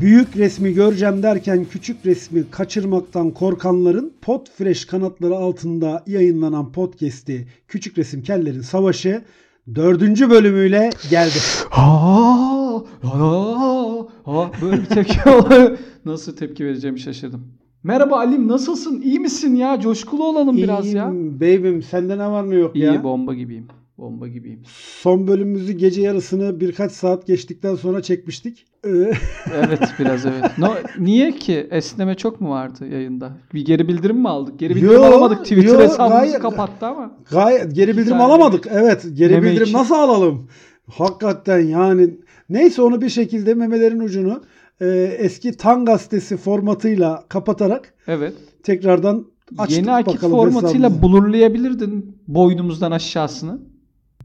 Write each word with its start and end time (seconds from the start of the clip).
Büyük 0.00 0.36
resmi 0.36 0.72
göreceğim 0.72 1.22
derken 1.22 1.64
küçük 1.64 2.06
resmi 2.06 2.50
kaçırmaktan 2.50 3.30
korkanların 3.30 4.12
Podfresh 4.22 4.84
kanatları 4.84 5.34
altında 5.34 6.04
yayınlanan 6.06 6.72
podcast'i 6.72 7.46
Küçük 7.68 7.98
Resim 7.98 8.22
Kellerin 8.22 8.60
Savaşı 8.60 9.22
dördüncü 9.74 10.30
bölümüyle 10.30 10.90
geldi. 11.10 11.38
Ha, 11.70 12.84
ha, 13.02 14.06
ha, 14.24 14.50
böyle 14.62 14.80
bir 14.82 14.86
tepki. 14.86 15.18
Nasıl 16.04 16.36
tepki 16.36 16.64
vereceğimi 16.64 17.00
şaşırdım. 17.00 17.44
Merhaba 17.82 18.16
Alim 18.18 18.48
nasılsın? 18.48 19.00
İyi 19.00 19.20
misin 19.20 19.54
ya? 19.56 19.80
Coşkulu 19.80 20.24
olalım 20.28 20.56
biraz 20.56 20.92
ya. 20.92 21.10
İyiyim 21.10 21.36
baby'm 21.40 21.82
sende 21.82 22.18
ne 22.18 22.26
var 22.30 22.50
ne 22.50 22.54
yok 22.54 22.76
İyi 22.76 22.84
ya? 22.84 23.04
bomba 23.04 23.34
gibiyim. 23.34 23.66
Bomba 23.98 24.28
gibiyim. 24.28 24.60
Son 25.02 25.26
bölümümüzü 25.26 25.72
gece 25.72 26.02
yarısını 26.02 26.60
birkaç 26.60 26.92
saat 26.92 27.26
geçtikten 27.26 27.74
sonra 27.74 28.02
çekmiştik. 28.02 28.66
Ee, 28.86 28.88
Evet 29.54 29.80
biraz 29.98 30.26
evet. 30.26 30.58
No, 30.58 30.74
niye 30.98 31.32
ki? 31.32 31.66
Esneme 31.70 32.14
çok 32.14 32.40
mu 32.40 32.50
vardı 32.50 32.86
yayında? 32.86 33.32
Bir 33.54 33.64
geri 33.64 33.88
bildirim 33.88 34.16
mi 34.18 34.28
aldık? 34.28 34.58
Geri 34.58 34.74
bildirim 34.74 34.92
Yo, 34.92 35.02
alamadık. 35.02 35.38
Twitter 35.38 35.64
yo, 35.74 35.80
hesabımızı 35.80 36.20
gayet- 36.26 36.38
kapattı 36.38 36.86
ama. 36.86 37.12
Gayet 37.30 37.74
geri 37.74 37.96
bildirim 37.96 38.20
alamadık. 38.20 38.66
Evet, 38.70 39.06
geri 39.14 39.32
Meme 39.34 39.46
bildirim 39.50 39.62
için. 39.66 39.78
nasıl 39.78 39.94
alalım? 39.94 40.48
Hakikaten 40.90 41.60
yani 41.60 42.10
neyse 42.48 42.82
onu 42.82 43.00
bir 43.02 43.08
şekilde 43.08 43.54
memelerin 43.54 44.00
ucunu 44.00 44.42
e, 44.80 44.86
eski 45.18 45.56
Tan 45.56 45.84
gazetesi 45.84 46.36
formatıyla 46.36 47.24
kapatarak 47.28 47.94
Evet. 48.06 48.34
tekrardan 48.62 49.26
açtık 49.58 49.78
Yeni 49.78 49.92
akit 49.92 50.14
bakalım 50.14 50.32
formatıyla 50.32 50.72
hesabımızı. 50.88 51.02
bulurlayabilirdin 51.02 52.16
boynumuzdan 52.28 52.90
aşağısını. 52.92 53.58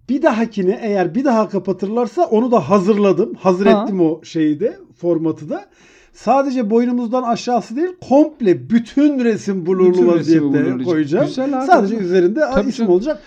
Bir 0.10 0.22
dahakine 0.22 0.80
eğer 0.82 1.16
bir 1.16 1.26
daha 1.26 1.50
kapatırlarsa 1.50 2.24
onu 2.26 2.52
da 2.52 2.70
hazırladım. 2.70 3.34
Hazır 3.34 3.66
Ha. 3.66 3.84
ettim 3.84 4.02
o 4.02 4.24
şeyi 4.24 4.60
de 4.60 4.78
formatı 4.98 5.50
da. 5.50 5.66
Sadece 6.14 6.70
boynumuzdan 6.70 7.24
aşağısı 7.24 7.76
değil 7.76 7.90
komple 8.10 8.70
bütün 8.70 9.24
resim 9.24 9.66
blurlu 9.66 10.08
vaziyette 10.08 10.84
koyacağım. 10.84 11.26
Güzel 11.28 11.60
abi. 11.60 11.66
Sadece 11.68 11.96
üzerinde 11.96 12.40
Tabii 12.40 12.70
isim 12.70 12.72
canım. 12.86 12.92
olacak. 12.94 13.22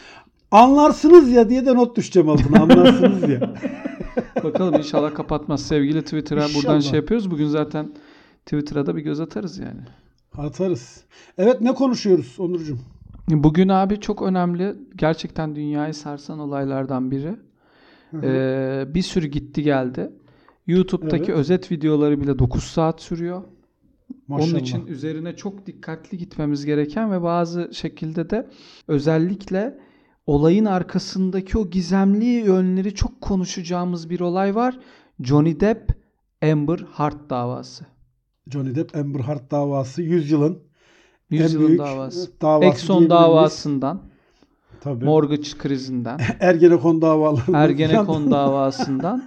Anlarsınız 0.51 1.31
ya 1.31 1.49
diye 1.51 1.67
de 1.67 1.75
not 1.75 1.97
düşeceğim 1.97 2.29
altına. 2.29 2.63
Anlarsınız 2.63 3.29
ya. 3.29 3.55
Bakalım 4.45 4.75
inşallah 4.75 5.15
kapatmaz. 5.15 5.63
Sevgili 5.63 6.03
Twitter'a 6.03 6.41
buradan 6.41 6.57
İnşallah. 6.57 6.81
şey 6.81 7.01
yapıyoruz. 7.01 7.31
Bugün 7.31 7.47
zaten 7.47 7.89
Twitter'a 8.47 8.87
da 8.87 8.97
bir 8.97 9.03
göz 9.03 9.21
atarız 9.21 9.59
yani. 9.59 9.81
Atarız. 10.39 11.01
Evet 11.39 11.61
ne 11.61 11.75
konuşuyoruz 11.75 12.35
Onurcuğum? 12.39 12.79
Bugün 13.29 13.69
abi 13.69 14.01
çok 14.01 14.23
önemli, 14.23 14.75
gerçekten 14.97 15.57
dünyayı 15.57 15.95
sarsan 15.95 16.39
olaylardan 16.39 17.11
biri. 17.11 17.37
Ee, 18.23 18.85
bir 18.89 19.03
sürü 19.03 19.27
gitti 19.27 19.63
geldi. 19.63 20.11
YouTube'daki 20.67 21.33
Evet. 21.33 21.41
özet 21.41 21.73
videoları 21.73 22.21
bile 22.21 22.39
9 22.39 22.65
saat 22.65 23.01
sürüyor. 23.01 23.43
Maşallah. 24.29 24.51
Onun 24.51 24.59
için 24.61 24.87
üzerine 24.87 25.37
çok 25.37 25.67
dikkatli 25.67 26.19
gitmemiz 26.19 26.65
gereken 26.65 27.13
ve 27.13 27.23
bazı 27.23 27.71
şekilde 27.75 28.31
de 28.31 28.49
özellikle 28.89 29.79
olayın 30.27 30.65
arkasındaki 30.65 31.59
o 31.59 31.71
gizemli 31.71 32.25
yönleri 32.25 32.95
çok 32.95 33.21
konuşacağımız 33.21 34.11
bir 34.11 34.21
olay 34.21 34.55
var. 34.55 34.79
Johnny 35.21 35.61
Depp 35.61 35.93
Amber 36.43 36.79
Heard 36.93 37.31
davası. 37.31 37.87
Johnny 38.51 38.75
Depp 38.75 38.97
Amber 38.97 39.21
Heard 39.21 39.51
davası 39.51 40.03
100 40.03 40.31
yılın 40.31 40.66
Yüzyılın 41.31 41.79
davası. 41.79 42.41
davası 42.41 42.67
Exxon 42.67 43.11
davasından, 43.11 44.01
Tabii. 44.81 45.05
mortgage 45.05 45.51
krizinden, 45.59 46.19
Ergenekon 46.41 47.03
davalarından 47.03 47.55
Ergenekon 47.63 48.31
davasından 48.31 49.25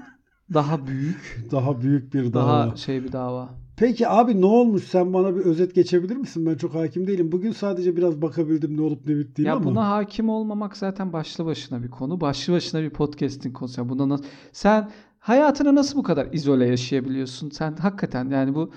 daha 0.54 0.88
büyük, 0.88 1.48
daha 1.52 1.82
büyük 1.82 2.14
bir 2.14 2.34
dava. 2.34 2.68
daha 2.68 2.76
şey 2.76 3.04
bir 3.04 3.12
dava. 3.12 3.50
Peki 3.78 4.08
abi 4.10 4.42
ne 4.42 4.46
olmuş 4.46 4.84
sen 4.84 5.14
bana 5.14 5.36
bir 5.36 5.42
özet 5.42 5.76
geçebilir 5.76 6.16
misin? 6.16 6.46
Ben 6.46 6.56
çok 6.56 6.76
hakim 6.76 7.08
değilim. 7.08 7.32
Bugün 7.32 7.52
sadece 7.52 7.96
biraz 7.98 8.22
bakabildim 8.22 8.78
ne 8.78 8.82
olup 8.82 9.08
ne 9.08 9.16
bittiğini 9.16 9.48
Ya 9.48 9.56
ama. 9.56 9.64
buna 9.66 9.90
hakim 9.90 10.30
olmamak 10.30 10.78
zaten 10.78 11.14
başlı 11.14 11.46
başına 11.46 11.84
bir 11.84 11.90
konu. 11.90 12.22
Başlı 12.22 12.54
başına 12.54 12.82
bir 12.82 12.90
podcast'in 12.90 13.52
konusu. 13.54 13.82
Yani 13.82 13.90
buna 13.90 14.10
nasıl, 14.10 14.26
sen 14.52 14.90
hayatını 15.20 15.76
nasıl 15.76 16.00
bu 16.00 16.04
kadar 16.04 16.28
izole 16.34 16.66
yaşayabiliyorsun? 16.68 17.50
Sen 17.50 17.76
hakikaten 17.76 18.30
yani 18.30 18.56
bu 18.56 18.72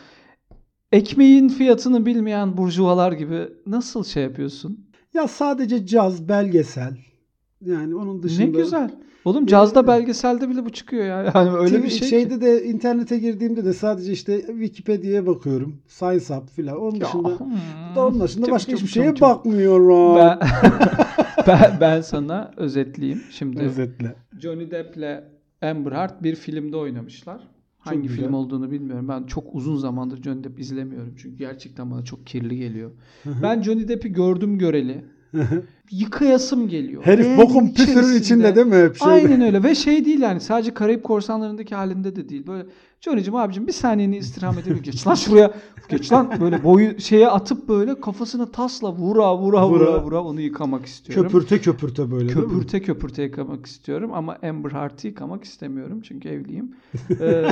ekmeğin 0.92 1.48
fiyatını 1.48 2.06
bilmeyen 2.06 2.56
burjuvalar 2.56 3.12
gibi 3.12 3.48
nasıl 3.66 4.04
şey 4.04 4.22
yapıyorsun? 4.22 4.86
Ya 5.14 5.28
sadece 5.28 5.86
caz, 5.86 6.28
belgesel. 6.28 6.96
Yani 7.60 7.94
onun 7.94 8.22
dışında. 8.22 8.46
Ne 8.46 8.62
güzel. 8.62 8.90
Oğlum 9.24 9.46
cazda 9.46 9.86
belgeselde 9.86 10.48
bile 10.48 10.64
bu 10.64 10.70
çıkıyor 10.70 11.06
ya. 11.06 11.22
Yani 11.34 11.50
öyle 11.50 11.80
TV 11.80 11.84
bir 11.84 11.88
şey 11.88 11.98
ki. 11.98 12.06
şeyde 12.06 12.40
de 12.40 12.64
internete 12.64 13.18
girdiğimde 13.18 13.64
de 13.64 13.72
sadece 13.72 14.12
işte 14.12 14.46
Wikipedia'ya 14.46 15.26
bakıyorum. 15.26 15.82
Science 15.86 16.34
Hub 16.34 16.48
filan. 16.48 16.80
Onun 16.80 16.94
Ya, 16.94 17.06
dışında 17.06 17.28
hmm. 17.28 17.96
onun 17.96 18.20
dışında 18.20 18.46
Çok, 18.46 18.54
başka 18.54 18.72
çok, 18.72 18.80
hiçbir 18.80 18.92
çok, 18.92 19.02
şeye 19.04 19.14
çok. 19.14 19.20
bakmıyorum. 19.20 20.16
Ben, 20.16 20.38
ben, 21.46 21.78
ben 21.80 22.00
sana 22.00 22.50
özetleyeyim. 22.56 23.22
Şimdi 23.30 23.60
Özetle. 23.60 24.14
Johnny 24.40 24.70
Depp'le 24.70 25.24
Amber 25.62 25.92
Heard 25.92 26.22
bir 26.22 26.34
filmde 26.34 26.76
oynamışlar. 26.76 27.40
Hangi 27.84 28.08
güzel. 28.08 28.16
film 28.24 28.34
olduğunu 28.34 28.70
bilmiyorum. 28.70 29.08
Ben 29.08 29.24
çok 29.24 29.54
uzun 29.54 29.76
zamandır 29.76 30.22
Johnny 30.22 30.44
Depp 30.44 30.60
izlemiyorum. 30.60 31.14
Çünkü 31.16 31.36
gerçekten 31.38 31.90
bana 31.90 32.04
çok 32.04 32.26
kirli 32.26 32.56
geliyor. 32.56 32.90
ben 33.42 33.62
Johnny 33.62 33.88
Depp'i 33.88 34.12
gördüm 34.12 34.58
göreli. 34.58 35.04
Yıkayasım 35.90 36.68
geliyor. 36.68 37.06
Herif 37.06 37.26
En 37.26 37.38
bokun 37.38 37.66
içerisinde- 37.66 38.16
içinde 38.16 38.56
değil 38.56 38.66
mi 38.66 38.76
hep 38.76 38.96
şey? 38.96 39.12
Aynen 39.12 39.40
öyle 39.40 39.62
ve 39.62 39.74
şey 39.74 40.04
değil 40.04 40.20
yani 40.20 40.40
sadece 40.40 40.74
Karayip 40.74 41.04
Korsanları'ndaki 41.04 41.74
halinde 41.74 42.16
de 42.16 42.28
değil. 42.28 42.46
Böyle 42.46 42.66
Johnny'cim 43.00 43.34
abicim 43.36 43.66
bir 43.66 43.72
saniyeni 43.72 44.16
istirham 44.16 44.58
edebilir 44.58 44.82
Geç 44.82 45.06
lan 45.06 45.14
şuraya. 45.14 45.50
Geç 45.88 46.12
lan 46.12 46.32
böyle 46.40 46.64
boyu 46.64 47.00
şeye 47.00 47.28
atıp 47.28 47.68
böyle 47.68 48.00
kafasını 48.00 48.52
tasla 48.52 48.92
vura 48.92 49.38
vura 49.38 49.68
vura 49.68 49.88
Vura. 49.92 50.04
vura, 50.04 50.22
onu 50.22 50.40
yıkamak 50.40 50.86
istiyorum. 50.86 51.24
Köpürte 51.30 51.60
köpürte 51.60 52.10
böyle 52.10 52.28
değil 52.28 52.38
mi? 52.38 52.44
Köpürte 52.44 52.82
köpürte 52.82 53.22
yıkamak 53.22 53.66
istiyorum 53.66 54.10
ama 54.14 54.36
Amber 54.42 54.70
Heard'ı 54.70 55.06
yıkamak 55.06 55.44
istemiyorum 55.44 56.00
çünkü 56.02 56.28
evliyim. 56.28 56.74
Ee, 57.20 57.46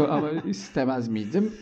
ama 0.10 0.30
istemez 0.46 1.08
miydim? 1.08 1.52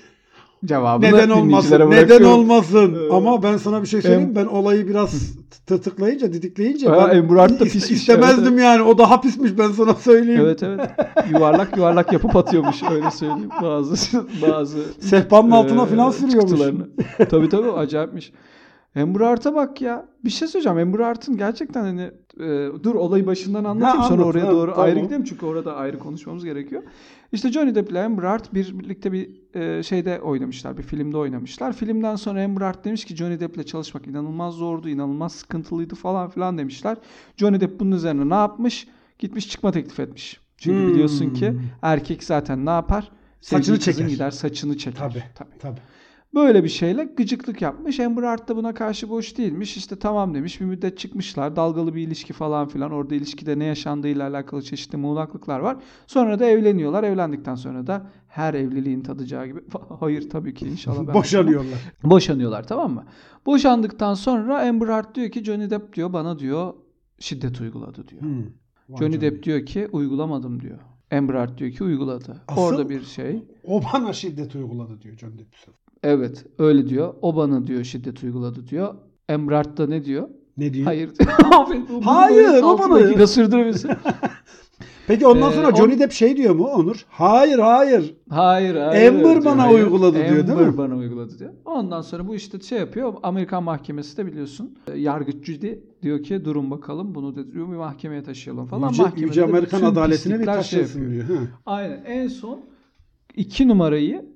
Cevabını 0.64 1.06
Neden 1.12 1.30
olmasın? 1.30 1.90
Neden 1.90 2.22
olmasın? 2.22 2.94
Ee, 3.10 3.14
Ama 3.14 3.42
ben 3.42 3.56
sana 3.56 3.82
bir 3.82 3.86
şey 3.86 4.02
söyleyeyim. 4.02 4.28
em- 4.28 4.34
Ben 4.36 4.44
olayı 4.46 4.88
biraz 4.88 5.36
tırtıklayınca, 5.66 6.32
didikleyince 6.32 6.88
Ha, 6.88 7.08
ben 7.14 7.28
Heard 7.36 7.50
da 7.50 7.64
is- 7.64 7.72
pismiş, 7.72 7.90
istemezdim 8.00 8.52
evet, 8.52 8.60
yani. 8.62 8.82
O 8.82 8.98
daha 8.98 9.20
pismiş 9.20 9.58
ben 9.58 9.68
sana 9.70 9.94
söyleyeyim. 9.94 10.40
Evet 10.44 10.62
evet. 10.62 10.80
Yuvarlak 11.30 11.76
yuvarlak 11.76 12.12
yapıp 12.12 12.36
atıyormuş 12.36 12.82
öyle 12.90 13.10
söyleyeyim. 13.10 13.48
Bazı 13.62 14.24
bazı 14.42 14.78
Sehpanın 15.00 15.50
altına 15.50 15.82
Ee, 15.82 15.86
falan 15.86 16.10
sürüyormuş. 16.10 16.60
tabii 17.30 17.48
tabii 17.48 17.72
acayipmiş. 17.72 18.32
Amber 18.96 19.20
Heard'a 19.20 19.54
bak 19.54 19.80
ya. 19.82 20.08
Bir 20.24 20.30
şey 20.30 20.48
söyleyeceğim. 20.48 20.78
Amber 20.78 20.98
Heard'ın 21.04 21.36
gerçekten 21.36 21.82
hani 21.82 22.10
e, 22.40 22.68
dur 22.82 22.94
olayı 22.94 23.26
başından 23.26 23.64
anlatayım 23.64 23.98
Ha, 24.00 24.08
sonra 24.08 24.22
anlat, 24.22 24.34
oraya 24.36 24.50
doğru 24.50 24.70
tamam. 24.70 24.86
ayrı 24.86 25.00
gidelim 25.00 25.24
çünkü 25.24 25.46
orada 25.46 25.76
ayrı 25.76 25.98
konuşmamız 25.98 26.44
gerekiyor. 26.44 26.82
İşte 27.32 27.52
Johnny 27.52 27.74
Depp 27.74 27.90
ile 27.90 28.02
Amber 28.04 28.22
Heard 28.22 28.44
bir, 28.54 28.78
birlikte 28.78 29.12
bir 29.12 29.30
e, 29.54 29.82
şeyde 29.82 30.20
oynamışlar. 30.20 30.78
Bir 30.78 30.82
filmde 30.82 31.16
oynamışlar. 31.16 31.72
Filmden 31.72 32.16
sonra 32.16 32.44
Amber 32.44 32.60
Heard 32.60 32.84
demiş 32.84 33.04
ki 33.04 33.16
Johnny 33.16 33.40
Depp 33.40 33.56
ile 33.56 33.66
çalışmak 33.66 34.06
inanılmaz 34.06 34.54
zordu, 34.54 34.88
inanılmaz 34.88 35.32
sıkıntılıydı 35.32 35.94
falan 35.94 36.28
filan 36.30 36.58
demişler. 36.58 36.96
Johnny 37.36 37.60
Depp 37.60 37.80
bunun 37.80 37.92
üzerine 37.96 38.28
ne 38.30 38.34
yapmış? 38.34 38.88
Gitmiş 39.18 39.48
çıkma 39.48 39.72
teklif 39.72 40.00
etmiş. 40.00 40.40
Çünkü 40.56 40.78
Hmm. 40.86 40.92
biliyorsun 40.92 41.30
ki 41.34 41.56
erkek 41.82 42.24
zaten 42.24 42.66
ne 42.66 42.70
yapar? 42.70 43.10
Saçını 43.40 43.64
Sevdiği 43.64 43.78
kızın 43.78 43.92
çeker. 43.92 44.08
gider 44.08 44.30
saçını 44.30 44.76
çeker. 44.78 44.98
Tabii. 44.98 45.24
Tabii. 45.34 45.58
Tabii. 45.58 45.80
Böyle 46.34 46.64
bir 46.64 46.68
şeyle 46.68 47.04
gıcıklık 47.04 47.62
yapmış. 47.62 48.00
Amber 48.00 48.22
Heard 48.22 48.48
da 48.48 48.56
buna 48.56 48.74
karşı 48.74 49.08
boş 49.10 49.38
değilmiş. 49.38 49.76
İşte 49.76 49.96
tamam 49.98 50.34
demiş. 50.34 50.60
Bir 50.60 50.64
müddet 50.66 50.98
çıkmışlar. 50.98 51.56
Dalgalı 51.56 51.94
bir 51.94 52.06
ilişki 52.06 52.32
falan 52.32 52.68
filan. 52.68 52.92
Orada 52.92 53.14
ilişkide 53.14 53.58
ne 53.58 53.64
yaşandığıyla 53.64 54.28
alakalı 54.28 54.62
çeşitli 54.62 54.96
muğlaklıklar 54.98 55.60
var. 55.60 55.76
Sonra 56.06 56.38
da 56.38 56.46
evleniyorlar. 56.46 57.04
Evlendikten 57.04 57.54
sonra 57.54 57.86
da 57.86 58.10
her 58.28 58.54
evliliğin 58.54 59.00
tadacağı 59.00 59.46
gibi. 59.46 59.60
Hayır 60.00 60.30
tabii 60.30 60.54
ki 60.54 60.68
inşallah. 60.68 61.06
ben 61.06 61.14
Boşanıyorlar. 61.14 61.78
Boşanıyorlar 62.04 62.66
tamam 62.66 62.94
mı? 62.94 63.04
Boşandıktan 63.46 64.14
sonra 64.14 64.68
Amber 64.68 64.88
Heard 64.88 65.14
diyor 65.14 65.30
ki 65.30 65.44
Johnny 65.44 65.70
Depp 65.70 65.96
diyor 65.96 66.12
bana 66.12 66.38
diyor 66.38 66.74
şiddet 67.18 67.60
uyguladı 67.60 68.08
diyor. 68.08 68.22
Hmm. 68.22 68.42
Vay 68.88 68.98
Johnny. 68.98 69.20
Depp 69.20 69.42
diyor 69.42 69.66
ki 69.66 69.88
uygulamadım 69.92 70.60
diyor. 70.60 70.78
Amber 71.12 71.34
Heard 71.34 71.58
diyor 71.58 71.70
ki 71.70 71.84
uyguladı. 71.84 72.42
Asıl- 72.48 72.60
Orada 72.62 72.88
bir 72.88 73.02
şey. 73.02 73.42
O 73.64 73.80
bana 73.92 74.12
şiddet 74.12 74.54
uyguladı 74.54 75.02
diyor 75.02 75.16
Johnny 75.18 75.38
Depp. 75.38 75.54
Evet 76.06 76.44
öyle 76.58 76.88
diyor. 76.88 77.14
O 77.22 77.36
bana 77.36 77.66
diyor 77.66 77.84
şiddet 77.84 78.22
uyguladı 78.22 78.66
diyor. 78.68 78.94
Emrah 79.28 79.76
da 79.76 79.86
ne 79.86 80.04
diyor? 80.04 80.28
Ne 80.56 80.74
diyor? 80.74 80.86
Hayır. 80.86 81.10
Hayır, 82.02 82.62
o 82.62 82.78
bana- 82.78 82.94
dakika 83.04 83.26
sürdürmesin. 83.26 83.90
Peki 85.06 85.26
ondan 85.26 85.52
Ee, 85.52 85.54
sonra 85.54 85.68
on- 85.68 85.74
Johnny 85.74 85.98
Depp 85.98 86.12
şey 86.12 86.36
diyor 86.36 86.54
mu 86.54 86.64
Onur? 86.64 87.06
Hayır 87.08 87.58
hayır. 87.58 88.14
Hayır 88.30 88.74
hayır. 88.76 89.08
Amber 89.12 89.24
diyor. 89.32 89.44
bana 89.44 89.62
Hayır. 89.62 89.78
uyguladı 89.84 90.14
diyor, 90.16 90.28
değil 90.46 90.50
Amber 90.50 90.66
mi? 90.68 90.78
bana 90.78 90.96
uyguladı 90.96 91.38
diyor. 91.38 91.50
Ondan 91.64 92.00
sonra 92.00 92.28
bu 92.28 92.34
işte 92.34 92.60
şey 92.60 92.78
yapıyor. 92.78 93.14
Amerikan 93.22 93.62
mahkemesi 93.62 94.16
de 94.16 94.26
biliyorsun. 94.26 94.78
e, 94.92 94.98
Yargıç 94.98 95.62
de 95.62 95.78
diyor 96.02 96.22
ki 96.22 96.44
durun 96.44 96.70
bakalım 96.70 97.14
bunu 97.14 97.36
da 97.36 97.52
diyor 97.52 97.68
bir 97.68 97.76
mahkemeye 97.76 98.22
taşıyalım 98.22 98.66
falan. 98.66 98.88
Yüce, 98.88 99.02
Mahkemede 99.02 99.26
Yüce 99.26 99.44
Amerikan 99.44 99.82
adaletine 99.82 100.32
bir 100.34 100.38
şey 100.38 100.46
taşlasın 100.54 101.00
yapıyor. 101.02 101.28
diyor. 101.28 101.38
Aynen 101.66 102.04
en 102.06 102.28
son 102.28 102.60
iki 103.36 103.68
numarayı 103.68 104.35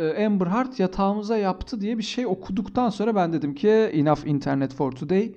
Amber 0.00 0.46
Heard 0.46 0.78
yatağımıza 0.78 1.36
yaptı 1.36 1.80
diye 1.80 1.98
bir 1.98 2.02
şey 2.02 2.26
okuduktan 2.26 2.90
sonra 2.90 3.14
ben 3.14 3.32
dedim 3.32 3.54
ki 3.54 3.68
enough 3.68 4.26
internet 4.26 4.74
for 4.74 4.92
today. 4.92 5.32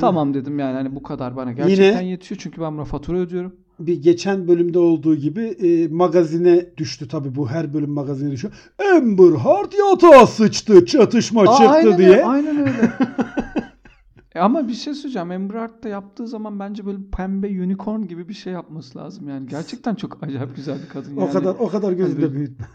tamam 0.00 0.34
dedim 0.34 0.58
yani 0.58 0.74
hani 0.74 0.94
bu 0.96 1.02
kadar 1.02 1.36
bana 1.36 1.52
gerçekten 1.52 2.00
Yine- 2.00 2.10
yetiyor 2.10 2.38
çünkü 2.40 2.60
ben 2.60 2.76
buna 2.76 2.84
fatura 2.84 3.18
ödüyorum. 3.18 3.56
bir 3.80 4.02
geçen 4.02 4.48
bölümde 4.48 4.78
olduğu 4.78 5.14
gibi 5.16 5.40
e, 5.42 5.88
magazine 5.88 6.76
düştü 6.76 7.08
tabii 7.08 7.34
bu 7.34 7.48
her 7.50 7.74
bölüm 7.74 7.90
magazine 7.90 8.30
düşüyor. 8.30 8.54
Amber 8.96 9.38
Heard 9.38 9.72
yatağa 9.90 10.26
sıçtı 10.26 10.86
çatışma 10.86 11.42
Aa, 11.42 11.46
çıktı 11.56 11.68
aynen 11.70 11.98
diye. 11.98 12.08
Öyle, 12.08 12.24
aynen 12.24 12.58
öyle. 12.58 12.72
E 14.34 14.38
Ama 14.40 14.68
bir 14.68 14.74
şey 14.74 14.94
söyleyeceğim. 14.94 15.30
Amber 15.30 15.54
Heard 15.54 15.84
da 15.84 15.88
yaptığı 15.88 16.26
zaman 16.28 16.58
bence 16.58 16.86
böyle 16.86 16.98
pembe 17.16 17.46
unicorn 17.62 18.02
gibi 18.02 18.28
bir 18.28 18.34
şey 18.34 18.52
yapması 18.52 18.98
lazım. 18.98 19.28
Yani 19.28 19.46
gerçekten 19.46 19.94
çok 19.94 20.22
acayip 20.22 20.56
güzel 20.56 20.78
bir 20.84 20.88
kadın. 20.88 21.16
O 21.16 21.20
yani. 21.20 21.32
kadar 21.32 21.54
o 21.58 21.68
kadar 21.68 21.92
gözünde 21.92 22.26
Hani- 22.26 22.34
büyütme. 22.34 22.66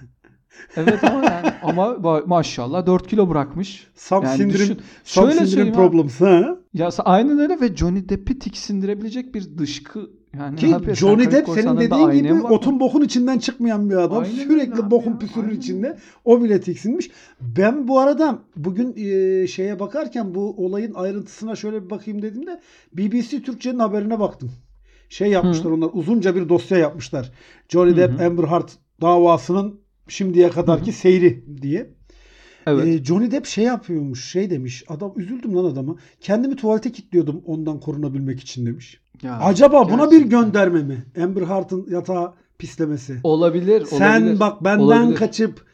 Evet 0.76 1.04
ama 1.04 1.26
yani 1.26 1.54
ama 1.64 1.98
maşallah 2.26 2.86
4 2.86 3.08
kilo 3.08 3.30
bırakmış. 3.30 3.88
Some 3.96 4.28
Yani 4.28 4.38
syndrome, 4.38 4.60
düşün- 4.60 4.80
şöyle 5.04 5.46
söyleyeyim 5.46 5.74
problems 5.74 6.22
ha. 6.22 6.58
Ya 6.74 6.90
aynen 7.00 7.40
öyle 7.40 7.62
ve 7.62 7.76
Johnny 7.76 8.10
Depp'i 8.10 8.40
tiksindirebilecek 8.40 9.36
bir 9.36 9.58
dışkı 9.58 10.10
yani 10.38 10.56
Ki 10.56 10.76
sen 10.86 10.94
Johnny 10.94 11.32
Depp 11.32 11.50
senin 11.50 11.80
dediğin 11.80 12.12
gibi 12.12 12.34
mı 12.34 12.48
otun 12.48 12.80
bokun 12.80 13.02
içinden 13.02 13.40
çıkmayan 13.40 13.90
bir 13.90 13.96
adam. 13.96 14.24
Aynen 14.24 14.36
Sürekli 14.36 14.92
bokun 14.92 15.20
püsürün 15.20 15.58
içinde. 15.58 15.98
O 16.26 16.44
bile 16.44 16.62
tiksinmiş. 16.62 17.12
Ben 17.42 17.88
bu 17.88 18.00
arada 18.00 18.40
bugün 18.56 18.94
e, 18.98 19.48
şeye 19.48 19.80
bakarken 19.80 20.36
bu 20.36 20.56
olayın 20.66 20.94
ayrıntısına 20.94 21.56
şöyle 21.56 21.86
bir 21.86 21.90
bakayım 21.90 22.22
dedim 22.22 22.48
de 22.48 22.60
BBC 22.94 23.42
Türkçe'nin 23.42 23.80
haberine 23.80 24.20
baktım. 24.20 24.52
Şey 25.10 25.28
yapmışlar 25.32 25.72
onlar 25.72 25.90
uzunca 25.94 26.36
bir 26.36 26.50
dosya 26.50 26.78
yapmışlar. 26.78 27.32
Johnny 27.70 27.92
Hı 27.92 27.98
Depp 27.98 28.20
hı. 28.20 28.26
Amber 28.26 28.44
Heard 28.44 28.70
davasının 29.02 29.82
şimdiye 30.12 30.50
kadarki 30.50 30.92
seyri 30.92 31.44
diye. 31.62 31.90
Evet. 32.68 32.86
Ee, 32.88 33.04
Johnny 33.04 33.32
Depp 33.32 33.46
şey 33.46 33.64
yapıyormuş, 33.64 34.26
şey 34.32 34.50
demiş. 34.50 34.84
Adam 34.88 35.14
üzüldüm 35.16 35.56
lan 35.56 35.66
adama. 35.66 35.96
Kendimi 36.20 36.56
tuvalete 36.56 36.92
kilitliyordum 36.92 37.42
ondan 37.46 37.80
korunabilmek 37.80 38.40
için 38.40 38.66
demiş. 38.66 39.02
Ya, 39.24 39.40
Acaba 39.40 39.90
buna 39.90 40.12
bir 40.12 40.18
gerçekten. 40.18 40.42
gönderme 40.46 40.84
mi? 40.84 41.06
Amber 41.24 41.42
Heard'ın 41.42 41.88
yatağa 41.92 42.34
pislemesi. 42.60 43.20
olabilir, 43.24 43.86
Sen 43.86 44.22
olabilir. 44.22 44.40
bak 44.40 44.64
benden 44.64 44.80
Olabilir. 44.84 45.16
kaçıp 45.16 45.66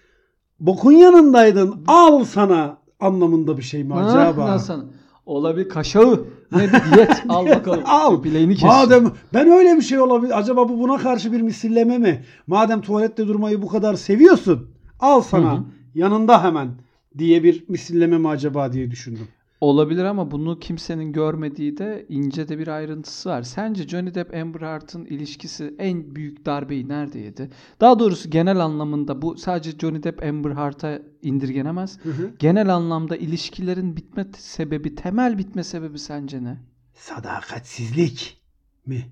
bokun 0.59 0.91
yanındaydın. 0.91 1.83
Al 1.87 2.23
sana 2.23 2.77
anlamında 2.99 3.57
bir 3.57 3.63
şey 3.63 3.83
mi 3.83 3.93
Ha, 3.93 3.99
acaba? 3.99 4.45
lan 4.45 4.57
sana. 4.57 4.85
Olabilir 5.25 5.69
kaşağı. 5.69 6.25
Ne 6.51 6.69
diyet 6.69 7.23
al 7.29 7.45
bakalım. 7.45 7.83
Al. 7.85 8.23
Bileğini 8.23 8.55
kes. 8.55 8.63
Madem 8.63 9.11
ben 9.33 9.47
öyle 9.47 9.77
bir 9.77 9.81
şey 9.81 9.99
olabilir. 9.99 10.39
Acaba 10.39 10.69
bu 10.69 10.79
buna 10.79 10.97
karşı 10.97 11.31
bir 11.31 11.41
misilleme 11.41 11.97
mi? 11.97 12.25
Madem 12.47 12.81
tuvalette 12.81 13.27
durmayı 13.27 13.61
bu 13.61 13.67
kadar 13.67 13.93
seviyorsun. 13.95 14.69
Al 14.99 15.21
sana. 15.21 15.53
Hı 15.53 15.57
hı. 15.57 15.63
Yanında 15.95 16.43
hemen 16.43 16.69
diye 17.17 17.43
bir 17.43 17.63
misilleme 17.67 18.17
mi 18.17 18.27
acaba 18.27 18.73
diye 18.73 18.91
düşündüm. 18.91 19.27
Olabilir 19.61 20.03
ama 20.03 20.31
bunu 20.31 20.59
kimsenin 20.59 21.13
görmediği 21.13 21.77
de 21.77 22.05
ince 22.09 22.47
de 22.47 22.59
bir 22.59 22.67
ayrıntısı 22.67 23.29
var. 23.29 23.43
Sence 23.43 23.87
Johnny 23.87 24.13
Depp 24.15 24.35
Amber 24.35 24.61
Heard'ın 24.61 25.05
ilişkisi 25.05 25.75
en 25.79 26.15
büyük 26.15 26.45
darbeyi 26.45 26.87
nerede 26.89 27.19
yedi? 27.19 27.49
Daha 27.81 27.99
doğrusu 27.99 28.29
genel 28.29 28.59
anlamında 28.59 29.21
bu 29.21 29.37
sadece 29.37 29.71
Johnny 29.71 30.03
Depp 30.03 30.23
Amber 30.23 30.51
Heard'a 30.51 30.99
indirgenemez. 31.21 31.99
Hı 32.03 32.09
hı. 32.09 32.31
Genel 32.39 32.75
anlamda 32.75 33.17
ilişkilerin 33.17 33.95
bitme 33.97 34.25
sebebi, 34.37 34.95
temel 34.95 35.37
bitme 35.37 35.63
sebebi 35.63 35.99
sence 35.99 36.43
ne? 36.43 36.57
Sadakatsizlik 36.93 38.41
mi? 38.85 39.05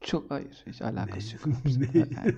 Çok 0.00 0.30
hayır, 0.30 0.64
hiç 0.66 0.82
alakası 0.82 1.36
yok. 1.36 1.44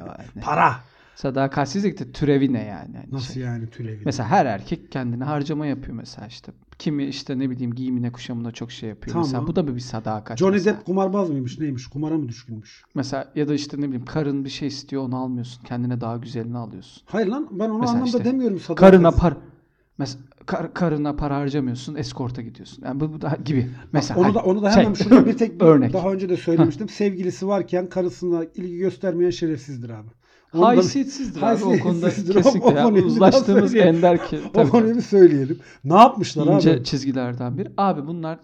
Para. 0.43 0.81
Sadakatsizlik 1.15 1.99
de 1.99 2.13
türevi 2.13 2.53
ne 2.53 2.65
yani? 2.65 2.97
Yani 2.97 3.07
Nasıl 3.13 3.35
şey. 3.35 3.43
yani 3.43 3.71
türevi? 3.71 4.03
Mesela 4.05 4.29
her 4.29 4.47
erkek 4.47 4.93
kendine 4.93 5.25
harcama 5.25 5.67
yapıyor 5.67 5.97
mesela 5.97 6.27
işte. 6.27 6.53
Kimi 6.83 7.05
işte 7.05 7.39
ne 7.39 7.51
bileyim 7.51 7.75
giyimine 7.75 8.13
kuşamına 8.13 8.53
çok 8.53 8.73
şey 8.73 8.89
yapıyor. 8.89 9.13
Tamam. 9.15 9.29
Mesela 9.29 9.47
bu 9.47 9.57
da 9.57 9.75
bir 9.75 9.81
sadakat. 9.81 10.39
Johnny 10.39 10.53
mesela. 10.53 10.77
Depp 10.77 10.87
kumarbaz 10.87 11.31
mıymış 11.31 11.59
neymiş? 11.59 11.87
Kumara 11.87 12.15
mı 12.19 12.29
düşkünmüş? 12.29 12.85
Mesela 12.95 13.33
ya 13.35 13.49
da 13.49 13.55
işte 13.55 13.77
ne 13.81 13.83
bileyim 13.83 14.05
karın 14.05 14.45
bir 14.45 14.51
şey 14.51 14.69
istiyor 14.69 15.03
onu 15.03 15.17
almıyorsun. 15.17 15.65
Kendine 15.65 16.01
daha 16.01 16.17
güzelini 16.17 16.59
alıyorsun. 16.59 17.03
Hayır 17.07 17.27
lan 17.27 17.49
ben 17.51 17.69
onu 17.69 17.79
Mesela 17.79 17.91
anlamda 17.93 18.19
işte 18.19 18.25
demiyorum. 18.25 18.59
Sadakat. 18.61 18.91
Karına 18.91 19.11
par 19.11 19.35
mesela 19.99 20.23
kar- 20.47 20.75
karına 20.75 21.17
para 21.17 21.37
harcamıyorsun, 21.37 21.95
eskorta 21.95 22.43
gidiyorsun. 22.43 22.85
Yani 22.85 23.01
bu, 23.01 23.13
bu 23.13 23.21
da 23.21 23.39
gibi. 23.45 23.69
Mesela 23.93 24.21
onu 24.21 24.27
hani 24.27 24.35
da 24.35 24.41
onu 24.41 24.63
da 24.63 24.71
şey, 24.71 24.83
hemen 24.83 24.95
şurada 24.95 25.27
bir 25.27 25.37
tek 25.39 25.61
bir- 25.61 25.65
örnek. 25.67 25.93
daha 25.93 26.13
önce 26.13 26.29
de 26.29 26.37
söylemiştim. 26.37 26.89
Sevgilisi 26.89 27.47
varken 27.49 27.89
karısına 27.89 28.45
ilgi 28.45 28.79
göstermeyen 28.79 29.31
şerefsizdir 29.31 29.91
abi. 29.91 30.09
Onu 30.55 30.63
da- 30.63 30.67
Haysiyetsizdir 30.67 31.43
abi 31.43 31.65
o 31.65 31.79
konuda 31.79 32.09
kesinlikle. 32.09 32.41
o 32.85 32.95
bir 32.95 33.05
Uzlaştığımız 33.05 33.75
ender 33.75 34.27
ki. 34.27 34.41
O 34.55 34.69
konuyu 34.69 34.97
bir 34.97 35.01
söyleyelim. 35.01 35.59
Ne 35.85 35.95
yapmışlar 35.97 36.47
İnce 36.55 36.73
abi? 36.75 36.85
çizgilerden 36.85 37.59
biri. 37.59 37.73
Abi 37.77 38.07
bunlar 38.07 38.39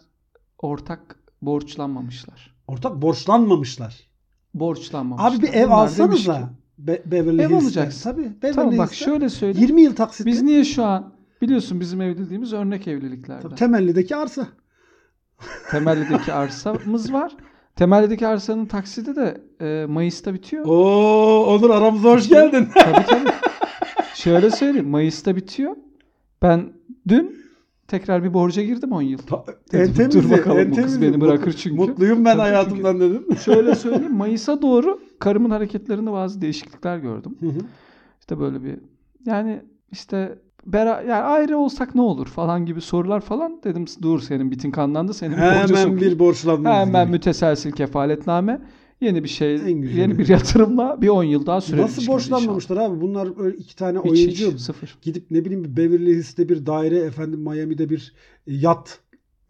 ortak 0.58 1.16
borçlanmamışlar. 1.43 2.55
Ortak 2.66 3.02
borçlanmamışlar. 3.02 4.08
Borçlanmamışlar. 4.55 5.31
Abi 5.32 5.43
bir 5.43 5.52
ev 5.52 5.66
Bunlar 5.66 5.76
alsanıza. 5.76 6.50
Be- 6.78 7.02
Beverly 7.06 7.43
Ev 7.43 7.50
alacaksın. 7.52 8.11
Tabii. 8.11 8.43
Beverly 8.43 8.54
Tamam 8.54 8.78
bak 8.78 8.90
Hills'te 8.90 9.04
şöyle 9.04 9.28
söyleyeyim. 9.28 9.69
20 9.69 9.82
yıl 9.82 9.96
taksitle. 9.96 10.31
Biz 10.31 10.43
niye 10.43 10.64
şu 10.64 10.84
an 10.84 11.14
biliyorsun 11.43 11.81
bizim 11.81 12.00
evliliğimiz 12.00 12.52
örnek 12.52 12.88
evliliklerde. 12.88 13.43
Tabii, 13.43 13.54
Temelli'deki 13.54 14.16
arsa. 14.16 14.46
Temelli'deki 15.70 16.32
arsamız 16.32 17.12
var. 17.12 17.37
Temelli'deki 17.78 18.26
arsanın 18.26 18.66
taksidi 18.66 19.16
de 19.16 19.40
e, 19.60 19.86
Mayıs'ta 19.88 20.34
bitiyor. 20.34 20.64
Oo 20.66 21.44
Onur 21.54 21.70
aramıza 21.70 22.08
hoş 22.08 22.28
geldin. 22.28 22.69
Tabii 22.75 23.06
tabii. 23.06 23.28
Şöyle 24.14 24.50
söyleyeyim. 24.50 24.88
Mayıs'ta 24.88 25.36
bitiyor. 25.36 25.76
Ben 26.42 26.72
dün 27.08 27.44
tekrar 27.88 28.25
bir 28.25 28.34
borca 28.34 28.62
girdim 28.62 28.92
10 28.92 29.02
yıl. 29.02 29.19
Ta- 29.19 29.44
Dedim, 29.72 29.86
en 29.90 29.94
temizi, 29.94 30.22
dur 30.22 30.30
bakalım, 30.30 30.58
en 30.58 30.70
bu 30.70 30.76
kız 30.76 31.02
beni 31.02 31.20
bırakır 31.20 31.52
çünkü. 31.52 31.76
Mutluyum 31.76 32.25
ben 32.25 32.30
Tabii 32.32 32.40
hayatımdan 32.40 33.00
dedim. 33.00 33.26
Şöyle 33.44 33.75
söyleyeyim. 33.75 34.14
Mayıs'a 34.16 34.62
doğru 34.62 35.00
karımın 35.19 35.50
hareketlerinde 35.50 36.12
bazı 36.12 36.40
değişiklikler 36.40 36.98
gördüm. 36.98 37.36
Hı 37.40 37.46
hı. 37.46 37.58
İşte 38.20 38.40
böyle 38.40 38.64
bir 38.64 38.78
yani 39.26 39.62
işte 39.92 40.38
bera 40.72 41.00
yani 41.02 41.12
ayrı 41.22 41.58
olsak 41.58 41.94
ne 41.94 42.00
olur 42.00 42.26
falan 42.26 42.66
gibi 42.66 42.80
sorular 42.80 43.20
falan 43.20 43.60
dedim 43.64 43.84
dur 44.02 44.20
senin 44.20 44.50
bitin 44.50 44.70
kanlandı 44.70 45.14
senin 45.14 45.34
Hemen 45.34 45.66
sokayım. 45.66 46.00
bir 46.00 46.18
borçlanma. 46.18 46.70
Hemen 46.75 47.04
gibi. 47.04 47.12
müteselsil 47.12 47.72
kefaletname 47.72 48.60
yeni 49.00 49.25
bir 49.25 49.28
şey 49.28 49.50
yeni 49.96 50.18
bir 50.18 50.28
yatırımla 50.28 51.02
bir 51.02 51.08
10 51.08 51.22
yıl 51.25 51.46
daha 51.46 51.60
sürer. 51.60 51.82
Nasıl 51.82 52.06
borçlanmamışlar 52.06 52.76
abi? 52.76 53.00
Bunlar 53.00 53.44
öyle 53.44 53.56
iki 53.56 53.76
tane 53.76 53.98
Hiç, 53.98 54.10
oyuncu 54.10 54.52
hiç, 54.52 54.60
sıfır. 54.60 54.98
gidip 55.02 55.30
ne 55.30 55.44
bileyim 55.44 55.64
bir 55.64 55.76
Beverly 55.76 56.14
Hills'te 56.14 56.48
bir 56.48 56.66
daire 56.66 56.98
efendim 56.98 57.40
Miami'de 57.40 57.90
bir 57.90 58.14
yat 58.46 58.98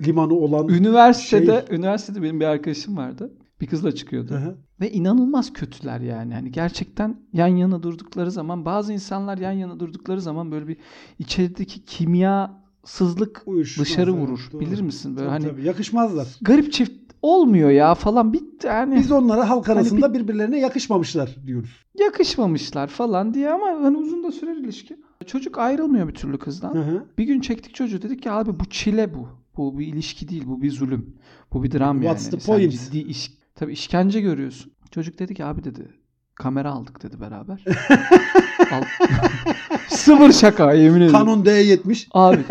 limanı 0.07 0.35
olan 0.35 0.69
Üniversitede 0.69 1.65
Şey- 1.69 1.77
üniversitede 1.77 2.23
benim 2.23 2.41
bir 2.41 2.45
arkadaşım 2.45 2.97
vardı. 2.97 3.33
Bir 3.61 3.67
kızla 3.67 3.93
çıkıyordu. 3.93 4.31
Hı 4.35 4.39
hı. 4.39 4.57
Ve 4.81 4.91
inanılmaz 4.93 5.53
kötüler 5.53 6.01
yani. 6.01 6.35
Hani 6.35 6.51
gerçekten 6.53 7.17
yan 7.33 7.47
yana 7.47 7.83
durdukları 7.83 8.31
zaman 8.31 8.65
bazı 8.65 8.93
insanlar 8.93 9.39
yan 9.39 9.53
yana 9.53 9.81
durdukları 9.81 10.21
zaman 10.21 10.51
böyle 10.53 10.69
bir 10.69 10.77
içerideki 11.19 11.85
kimyasızlık 11.85 13.43
Uyuşmaz, 13.47 13.87
dışarı 13.87 14.11
evet, 14.11 14.21
vurur. 14.21 14.49
doğru. 14.53 14.61
Bilir 14.61 14.81
misin? 14.81 15.17
Böyle 15.17 15.29
Tabii, 15.29 15.43
hani 15.43 15.51
tabii. 15.51 15.67
yakışmazlar. 15.67 16.29
garip 16.43 16.73
çift 16.73 16.93
olmuyor 17.23 17.71
ya 17.71 17.95
falan 17.95 18.33
bitti 18.33 18.67
yani 18.67 18.97
Biz 18.97 19.13
onlara 19.13 19.51
halk 19.51 19.69
Hani 19.69 19.79
arasında 19.79 20.15
birbirlerine 20.15 20.59
yakışmamışlar 20.61 21.37
diyoruz. 21.47 21.71
yakışmamışlar 21.99 22.87
falan 22.89 23.35
diye 23.35 23.51
ama 23.51 23.67
hani 23.67 23.97
uzun 23.97 24.25
da 24.25 24.33
sürer 24.33 24.57
ilişki. 24.57 24.97
Çocuk 25.27 25.59
ayrılmıyor 25.59 26.09
bir 26.09 26.15
türlü 26.15 26.39
kızdan. 26.39 26.75
Hı 26.75 26.79
hı. 26.83 27.05
Bir 27.19 27.25
gün 27.25 27.41
çektik 27.41 27.75
çocuğu 27.75 28.03
dedik 28.03 28.23
ki 28.23 28.31
abi 28.31 28.61
bu 28.61 28.65
çile 28.65 29.15
bu. 29.15 29.29
Bu 29.57 29.79
bir 29.79 29.87
ilişki 29.87 30.29
değil 30.29 30.43
bu 30.47 30.63
bir 30.63 30.71
zulüm. 30.71 31.15
Bu 31.53 31.63
bir 31.63 31.71
dram 31.73 32.03
yani. 32.03 32.17
What's 32.19 32.31
the 32.31 32.41
Sen 32.41 32.55
point? 32.55 32.73
ciddi 32.73 32.99
iş, 32.99 33.38
tabii 33.59 33.73
işkence 33.73 34.21
görüyorsun. 34.21 34.73
Çocuk 34.91 35.19
dedi 35.19 35.35
ki 35.35 35.45
abi 35.45 35.65
dedi 35.65 35.89
kamera 36.35 36.73
aldık 36.73 37.03
dedi 37.03 37.21
beraber. 37.21 37.65
Al. 38.73 38.83
Sıfır 39.89 40.33
şaka 40.33 40.73
yemin 40.73 41.01
ederim. 41.01 41.13
Canon 41.13 41.45
D70. 41.45 42.07
Abi. 42.13 42.45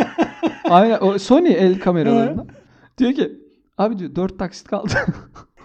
Aynen 0.69 0.97
o 1.01 1.19
Sony 1.19 1.53
el 1.53 1.79
kameralarında. 1.79 2.45
diyor 2.97 3.13
ki 3.13 3.31
abi 3.77 3.99
diyor 3.99 4.15
4 4.15 4.39
taksit 4.39 4.67
kaldı. 4.67 4.93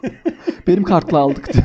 Benim 0.66 0.82
kartla 0.84 1.18
aldık 1.18 1.52
diyor. 1.52 1.64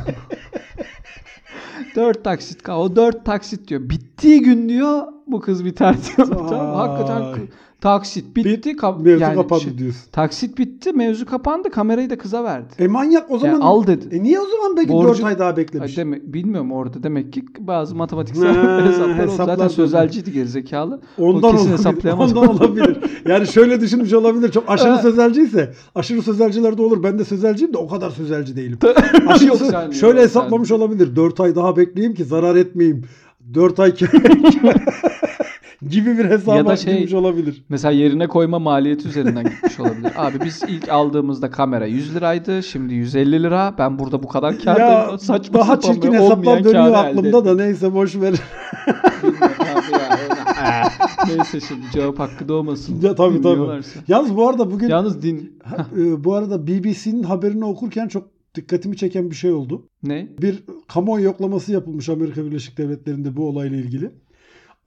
4 1.96 2.24
taksit 2.24 2.62
kaldı. 2.62 2.92
O 2.92 2.96
4 2.96 3.24
taksit 3.24 3.68
diyor. 3.68 3.80
Bittiği 3.90 4.40
gün 4.42 4.68
diyor 4.68 5.02
bu 5.26 5.40
kız 5.40 5.64
biter 5.64 5.96
diyor. 6.16 6.28
Tamam, 6.28 6.74
hakikaten. 6.74 7.48
Taksit 7.80 8.36
bitti. 8.36 8.70
Ka- 8.70 9.02
Mevzu 9.02 9.22
yani 9.22 9.34
kapandı 9.34 9.62
şey- 9.62 9.78
diyorsun. 9.78 10.10
taksit 10.12 10.58
bitti. 10.58 10.92
Mevzu 10.92 11.26
kapandı. 11.26 11.70
Kamerayı 11.70 12.10
da 12.10 12.18
kıza 12.18 12.44
verdi. 12.44 12.66
E 12.78 12.88
manyak 12.88 13.30
o 13.30 13.38
zaman. 13.38 13.52
Yani 13.52 13.64
al 13.64 13.86
dedi. 13.86 14.16
E 14.16 14.22
niye 14.22 14.40
o 14.40 14.46
zaman 14.46 14.76
belki 14.76 14.92
Borcu- 14.92 15.08
4 15.08 15.24
ay 15.24 15.38
daha 15.38 15.56
beklemiş? 15.56 15.96
demek, 15.96 16.32
bilmiyorum 16.32 16.72
orada 16.72 17.02
demek 17.02 17.32
ki 17.32 17.44
bazı 17.58 17.94
matematiksel 17.94 18.46
Ha, 18.56 18.80
hesaplar 18.86 19.04
oldu. 19.14 19.18
hesaplar 19.22 19.46
Zaten 19.46 19.58
döndü. 19.58 19.72
sözelciydi 19.72 20.32
gerizekalı. 20.32 21.00
Ondan 21.18 21.36
o 21.48 21.52
kesin 21.52 21.56
olabilir. 21.64 21.78
hesaplayamaz. 21.78 22.36
Ondan 22.36 22.48
olabilir. 22.56 22.98
Yani 23.28 23.46
şöyle 23.46 23.80
düşünmüş 23.80 24.12
olabilir. 24.12 24.50
Çok 24.52 24.64
aşırı 24.70 24.98
sözelciyse. 24.98 25.72
Aşırı 25.94 26.22
sözelciler 26.22 26.78
de 26.78 26.82
olur. 26.82 27.02
Ben 27.02 27.18
de 27.18 27.24
sözelciyim 27.24 27.72
de 27.74 27.78
o 27.78 27.88
kadar 27.88 28.10
sözelci 28.10 28.56
değilim. 28.56 28.78
Aşırı 29.26 29.48
Yok 29.48 29.56
sö- 29.56 29.70
sen- 29.70 29.90
şöyle 29.90 30.20
hesaplamış 30.20 30.70
olabilir. 30.72 31.16
4 31.16 31.40
ay 31.40 31.54
daha 31.54 31.76
bekleyeyim 31.76 32.14
ki 32.14 32.24
zarar 32.24 32.56
etmeyeyim. 32.56 33.04
4 33.54 33.80
ay 33.80 33.94
gibi 35.90 36.18
bir 36.18 36.24
hesaba 36.24 36.56
Ya 36.56 36.66
da 36.66 36.76
şey- 36.76 36.94
girmiş 36.96 37.12
olabilir. 37.12 37.64
Mesela 37.68 37.92
yerine 37.92 38.26
koyma 38.26 38.58
maliyeti 38.58 39.08
üzerinden 39.08 39.44
gitmiş 39.44 39.80
olabilir. 39.80 40.12
Abi 40.16 40.40
biz 40.44 40.62
ilk 40.68 40.88
aldığımızda 40.88 41.50
kamera 41.50 41.86
100 41.86 42.14
liraydı. 42.14 42.62
Şimdi 42.62 42.94
150 42.94 43.42
lira. 43.42 43.74
Ben 43.78 43.98
burada 43.98 44.22
bu 44.22 44.28
kadar 44.28 44.58
kârdayım. 44.58 44.90
Ya 44.90 45.18
Saçma 45.18 45.58
daha 45.58 45.76
sapan 45.76 45.92
çirkin 45.92 46.12
hesaplar 46.12 46.64
dönüyor 46.64 46.94
aklımda 46.94 47.44
da 47.44 47.54
neyse 47.54 47.94
boş 47.94 48.16
ver. 48.16 48.34
Ya, 50.62 50.88
Neyse 51.28 51.60
şimdi 51.68 51.82
cevap 51.92 52.18
hakkı 52.18 52.48
doğmasın. 52.48 53.00
Ya, 53.02 53.14
tabii, 53.14 53.42
tabii. 53.42 53.82
Yalnız 54.08 54.36
bu 54.36 54.48
arada 54.48 54.70
bugün 54.70 54.88
Yalnız 54.88 55.22
din... 55.22 55.58
E, 55.96 56.24
bu 56.24 56.34
arada 56.34 56.66
BBC'nin 56.66 57.22
haberini 57.22 57.64
okurken 57.64 58.08
çok 58.08 58.28
dikkatimi 58.54 58.96
çeken 58.96 59.30
bir 59.30 59.36
şey 59.36 59.52
oldu. 59.52 59.86
ne? 60.02 60.28
Bir 60.42 60.62
kamuoyu 60.88 61.24
yoklaması 61.24 61.72
yapılmış 61.72 62.08
Amerika 62.08 62.44
Birleşik 62.44 62.78
Devletleri'nde 62.78 63.36
bu 63.36 63.48
olayla 63.48 63.76
ilgili. 63.76 64.10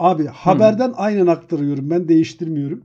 Abi 0.02 0.26
haberden 0.26 0.94
aynen 0.96 1.28
aktarıyorum 1.28 1.90
ben 1.90 2.08
değiştirmiyorum. 2.08 2.84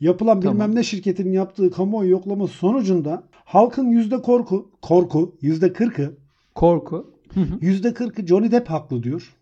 Yapılan 0.00 0.40
Tamam. 0.40 0.54
bilmem 0.54 0.74
ne 0.74 0.82
şirketinin 0.82 1.32
yaptığı 1.32 1.70
kamuoyu 1.70 2.10
yoklaması 2.10 2.54
sonucunda 2.54 3.22
halkın 3.44 3.86
yüzde 3.86 4.22
korku, 4.22 4.70
korku 4.82 5.36
yüzde 5.40 5.72
kırkı, 5.72 6.16
Korku. 6.56 7.16
Yüzde 7.60 7.94
kırkı 7.94 8.26
Johnny 8.26 8.50
Depp 8.50 8.70
haklı 8.70 9.02
diyor. 9.02 9.36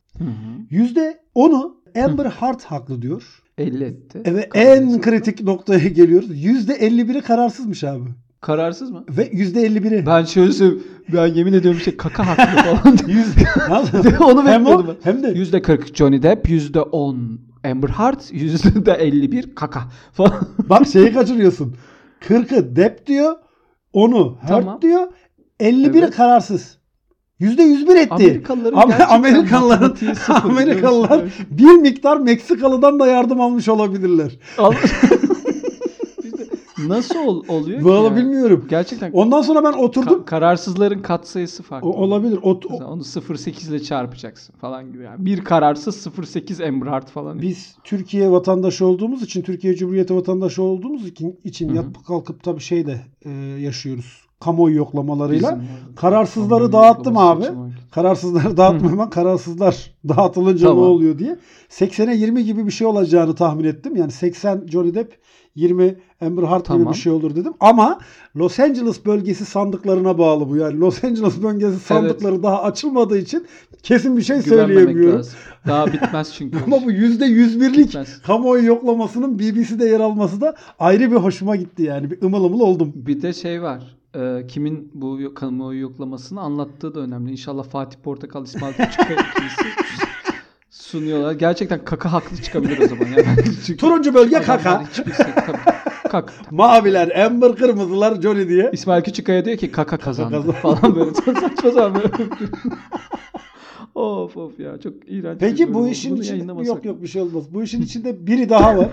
Yüzde 0.70 1.20
onu 1.34 1.76
Amber 2.04 2.26
Heard 2.26 2.60
haklı 2.60 3.02
diyor. 3.02 3.42
50 3.58 3.84
etti. 3.84 4.22
Evet 4.24 4.48
en 4.54 5.00
kritik 5.00 5.42
noktaya 5.42 5.88
geliyoruz. 5.88 6.44
Yüzde 6.44 6.72
51'i 6.72 7.20
kararsızmış 7.20 7.84
abi. 7.84 8.08
Kararsız 8.44 8.90
mı? 8.90 9.04
Ve 9.10 9.28
yüzde 9.32 9.66
51'i. 9.66 10.06
Ben 10.06 10.24
şöyle 10.24 10.52
söyleyeyim. 10.52 10.82
Ben 11.12 11.26
yemin 11.26 11.52
ediyorum 11.52 11.80
şey 11.80 11.96
kaka 11.96 12.26
haklı 12.26 12.44
falan. 12.62 12.96
Yüzde- 12.96 14.18
Onu 14.24 14.44
hem, 14.48 14.60
bekliyordum 14.64 14.96
o, 15.00 15.04
hem 15.04 15.22
de 15.22 15.28
Yüzde 15.28 15.62
40 15.62 15.96
Johnny 15.96 16.22
Depp, 16.22 16.48
yüzde 16.48 16.80
10 16.80 17.40
Amber 17.64 17.88
Heard, 17.88 18.20
yüzde 18.32 18.86
de 18.86 18.92
51 18.92 19.54
kaka 19.54 19.80
falan. 20.12 20.32
bak 20.58 20.86
şeyi 20.86 21.12
kaçırıyorsun. 21.14 21.74
40'ı 22.28 22.76
Depp 22.76 23.06
diyor. 23.06 23.34
Onu 23.92 24.36
Heard 24.40 24.62
Tamam. 24.62 24.82
diyor. 24.82 25.02
51'i 25.60 25.98
Evet. 25.98 26.16
kararsız. 26.16 26.78
Yüzde 27.38 27.62
101 27.62 27.96
etti. 27.96 28.12
Amerikalıların 28.14 29.00
Amerikalıların 29.08 29.96
Amerikalılar 30.44 31.20
bir 31.50 31.72
miktar 31.72 32.16
Meksikalı'dan 32.16 32.98
da 33.00 33.06
yardım 33.06 33.40
almış 33.40 33.68
olabilirler. 33.68 34.38
Nasıl 36.88 37.18
ol- 37.18 37.44
oluyor 37.48 37.78
ki 37.80 37.84
Valla 37.84 38.08
ya? 38.08 38.16
bilmiyorum. 38.16 38.66
Gerçekten 38.70 39.12
Ondan 39.12 39.42
sonra 39.42 39.64
ben 39.64 39.72
oturdum. 39.78 40.20
ka- 40.20 40.24
kararsızların 40.24 41.02
katsayısı 41.02 41.62
farklı. 41.62 41.88
O- 41.88 41.92
olabilir. 41.92 42.38
O, 42.42 42.50
o- 42.50 42.60
Mesela 42.70 42.90
onu 42.90 43.04
0.8 43.04 43.70
ile 43.70 43.82
çarpacaksın 43.82 44.54
falan 44.60 44.92
gibi. 44.92 45.02
Yani. 45.02 45.26
Bir 45.26 45.44
kararsız 45.44 45.96
0.8 45.96 46.60
Amber 46.68 46.86
Heard 46.86 47.08
falan. 47.08 47.42
biz 47.42 47.76
Türkiye 47.84 48.30
vatandaşı 48.30 48.86
olduğumuz 48.86 49.22
için, 49.22 49.42
Türkiye 49.42 49.74
Cumhuriyeti 49.74 50.14
vatandaşı 50.16 50.62
olduğumuz 50.62 51.06
için, 51.06 51.40
için 51.44 51.74
yapıp 51.74 52.06
kalkıp 52.06 52.42
tabii 52.42 52.60
şeyde 52.60 53.00
e, 53.24 53.30
yaşıyoruz. 53.60 54.24
Kamuoyu 54.44 54.76
yoklamalarıyla. 54.76 55.50
Bizim. 55.60 55.94
Kararsızları 55.96 56.72
dağıttım 56.72 57.18
abi. 57.18 57.44
Kararsızları 57.90 58.56
dağıtma 58.56 58.90
hemen 58.90 59.10
kararsızlar 59.10 59.90
dağıtılınca 60.08 60.66
Tamam. 60.68 60.84
ne 60.84 60.88
oluyor 60.88 61.18
diye. 61.18 61.36
80'e 61.70 62.16
20 62.16 62.44
gibi 62.44 62.66
bir 62.66 62.70
şey 62.72 62.86
olacağını 62.86 63.34
tahmin 63.34 63.64
ettim. 63.64 63.96
Yani 63.96 64.12
80 64.12 64.66
Johnny 64.66 64.94
Depp 64.94 65.12
20 65.54 65.96
Amber 66.20 66.42
gibi 66.42 66.62
Tamam. 66.62 66.92
bir 66.92 66.98
şey 66.98 67.12
olur 67.12 67.36
dedim. 67.36 67.52
Ama 67.60 67.98
Los 68.36 68.60
Angeles 68.60 69.06
bölgesi 69.06 69.44
sandıklarına 69.44 70.18
bağlı 70.18 70.48
bu. 70.48 70.56
Yani 70.56 70.80
Los 70.80 71.04
Angeles 71.04 71.42
bölgesi 71.42 71.78
sandıkları 71.78 72.42
daha 72.42 72.62
açılmadığı 72.62 73.18
için 73.18 73.46
kesin 73.82 74.16
bir 74.16 74.22
şey 74.22 74.42
Güvenmemek 74.42 74.74
söyleyemiyorum. 74.76 75.18
lazım. 75.18 75.32
Daha 75.66 75.86
bitmez 75.86 76.32
çünkü. 76.34 76.58
Ama 76.66 76.76
bu 76.84 76.90
%101'lik 76.92 77.78
Bitmez. 77.78 78.22
kamuoyu 78.22 78.64
yoklamasının 78.66 79.38
BBC'de 79.38 79.84
yer 79.88 80.00
alması 80.00 80.40
da 80.40 80.54
ayrı 80.78 81.10
bir 81.10 81.16
hoşuma 81.16 81.56
gitti 81.56 81.82
yani. 81.82 82.10
Bir 82.10 82.22
ımıl 82.22 82.44
ımıl 82.44 82.60
oldum. 82.60 82.92
Bir 82.94 83.22
de 83.22 83.32
şey 83.32 83.62
var. 83.62 83.96
Ee, 84.14 84.44
kimin 84.48 84.90
bu 84.94 85.34
kamuoyu 85.34 85.80
yoklamasını 85.80 86.40
anlattığı 86.40 86.94
da 86.94 87.00
önemli. 87.00 87.30
İnşallah 87.30 87.64
Fatih 87.64 87.98
Portakal, 87.98 88.44
İsmail 88.44 88.72
ikilisi 88.74 89.64
sunuyorlar. 90.70 91.32
Gerçekten 91.32 91.84
kaka 91.84 92.12
haklı 92.12 92.36
çıkabilir 92.42 92.78
o 92.78 92.88
zaman. 92.88 93.06
Yani. 93.06 93.24
Çünkü 93.66 93.76
Turuncu 93.76 94.14
bölge 94.14 94.40
kaka. 94.42 94.84
şey-. 94.92 95.04
Kaka. 96.10 96.32
Maviler, 96.50 97.24
Amber 97.26 97.56
kırmızılar 97.56 98.20
Johnny 98.20 98.48
diye. 98.48 98.70
İsmail 98.72 99.02
Küçükkaya 99.02 99.44
diyor 99.44 99.56
ki 99.56 99.70
kaka 99.70 99.96
kazandı 99.96 100.30
kazandı. 100.30 100.52
falan 100.52 100.96
böyle 100.96 101.14
saçma 101.14 101.70
sapan 101.70 101.94
böyle. 101.94 102.08
of 103.94 104.36
of 104.36 104.60
ya 104.60 104.80
çok 104.80 104.94
iğrenç. 105.06 105.40
Peki 105.40 105.74
bu 105.74 105.88
işin 105.88 106.16
içinde 106.16 106.64
yok 106.66 106.84
yok 106.84 107.02
bir 107.02 107.06
şey 107.08 107.22
olmaz. 107.22 107.44
Bu 107.54 107.62
işin 107.62 107.82
içinde 107.82 108.26
biri 108.26 108.48
daha 108.48 108.76
var. 108.78 108.88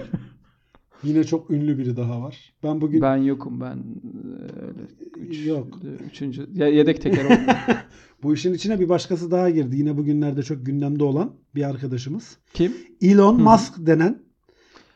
Yine 1.03 1.23
çok 1.23 1.51
ünlü 1.51 1.77
biri 1.77 1.97
daha 1.97 2.21
var. 2.21 2.53
Ben 2.63 2.81
bugün 2.81 3.01
Ben 3.01 3.17
yokum 3.17 3.61
ben 3.61 3.75
e, 3.75 4.65
öyle. 4.65 4.79
Üç, 5.15 5.45
Yok. 5.45 5.79
Üçüncü. 6.09 6.49
Ya, 6.53 6.67
yedek 6.67 7.01
teker 7.01 7.25
olmuyor. 7.25 7.55
bu 8.23 8.33
işin 8.33 8.53
içine 8.53 8.79
bir 8.79 8.89
başkası 8.89 9.31
daha 9.31 9.49
girdi. 9.49 9.77
Yine 9.77 9.97
bugünlerde 9.97 10.43
çok 10.43 10.65
gündemde 10.65 11.03
olan 11.03 11.31
bir 11.55 11.69
arkadaşımız. 11.69 12.37
Kim? 12.53 12.73
Elon 13.01 13.39
Hı. 13.39 13.43
Musk 13.43 13.73
denen 13.77 14.19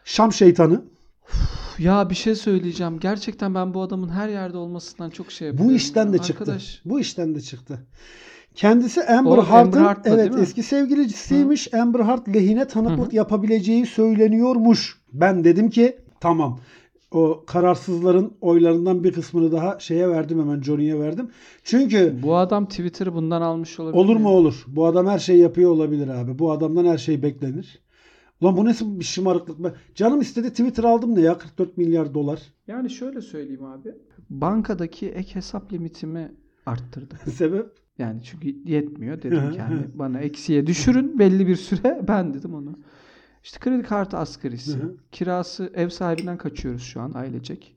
Şam 0.06 0.34
şeytanı. 0.34 0.82
Ya 1.80 2.10
bir 2.10 2.16
şey 2.16 2.36
söyleyeceğim. 2.36 3.00
Gerçekten 3.00 3.56
ben 3.56 3.74
bu 3.74 3.82
adamın 3.82 4.10
her 4.10 4.30
yerde 4.30 4.58
olmasından 4.58 5.10
çok 5.10 5.32
şey 5.32 5.48
yapıyorum. 5.48 5.74
Bu 5.74 5.76
işten 5.78 6.14
de 6.14 6.18
ya. 6.18 6.24
çıktı. 6.24 6.44
Arkadaş. 6.44 6.82
Bu 6.86 7.00
işten 7.00 7.36
de 7.36 7.42
çıktı. 7.42 7.88
Kendisi 8.56 9.04
Amber 9.04 9.38
Heard'ın 9.38 9.88
evet 10.06 10.36
eski 10.38 10.64
sevgilisiymiş. 10.64 11.74
Amber 11.74 12.00
Heard 12.00 12.36
lehine 12.36 12.68
tanıklık 12.68 13.14
yapabileceği 13.14 13.86
söyleniyormuş. 13.86 15.02
Ben 15.20 15.44
dedim 15.44 15.70
ki 15.70 15.98
tamam. 16.20 16.60
O 17.12 17.44
kararsızların 17.48 18.34
oylarından 18.42 19.04
bir 19.04 19.14
kısmını 19.14 19.52
daha 19.52 19.80
şeye 19.80 20.10
verdim 20.10 20.40
hemen 20.40 20.62
Johnny'ye 20.62 21.00
verdim. 21.00 21.30
Çünkü 21.64 22.16
Bu 22.24 22.36
adam 22.36 22.66
Twitter'ı 22.66 23.14
bundan 23.14 23.42
almış 23.42 23.80
olabilir. 23.80 24.00
Olur 24.00 24.16
mu 24.16 24.30
olur. 24.30 24.66
Bu 24.68 24.86
adam 24.86 25.08
her 25.08 25.20
şeyi 25.20 25.40
yapıyor 25.40 25.72
olabilir 25.72 26.08
abi. 26.08 26.40
Bu 26.40 26.52
adamdan 26.52 26.86
her 26.86 26.98
şey 26.98 27.24
beklenir. 27.24 27.80
Ulan 28.42 28.58
bu 28.58 28.66
nasıl 28.66 29.00
bir 29.00 29.06
şımarıklık? 29.06 29.64
Ben, 29.64 29.74
canım 29.96 30.22
istedi 30.22 30.50
Twitter 30.50 30.84
aldım 30.84 31.16
ne 31.16 31.22
ya 31.22 31.38
44 31.38 31.78
milyar 31.78 32.14
dolar. 32.14 32.42
Yani 32.68 32.90
şöyle 32.90 33.22
söyleyeyim 33.22 33.66
abi. 33.66 33.96
Bankadaki 34.30 35.10
ek 35.10 35.36
hesap 35.36 35.74
limitimi 35.74 36.32
arttırdı. 36.66 37.16
Sebep? 37.32 37.66
Yani 37.98 38.24
çünkü 38.24 38.56
yetmiyor. 38.66 39.22
Dedim 39.22 39.52
ki 39.52 39.62
hı. 39.62 39.88
bana 39.94 40.20
eksiye 40.20 40.68
düşürün 40.68 41.20
belli 41.20 41.48
bir 41.48 41.56
süre. 41.56 42.02
Ben 42.08 42.34
dedim 42.34 42.54
onu. 42.54 42.80
İşte 43.46 43.60
kredi 43.60 43.84
kartı 43.84 44.18
asgarisi. 44.18 44.78
Hı 44.78 44.84
hı. 44.84 44.96
Kirası 45.12 45.72
ev 45.74 45.90
sahibinden 45.90 46.38
kaçıyoruz 46.38 46.82
şu 46.82 47.02
an 47.02 47.14
ailecek. 47.14 47.76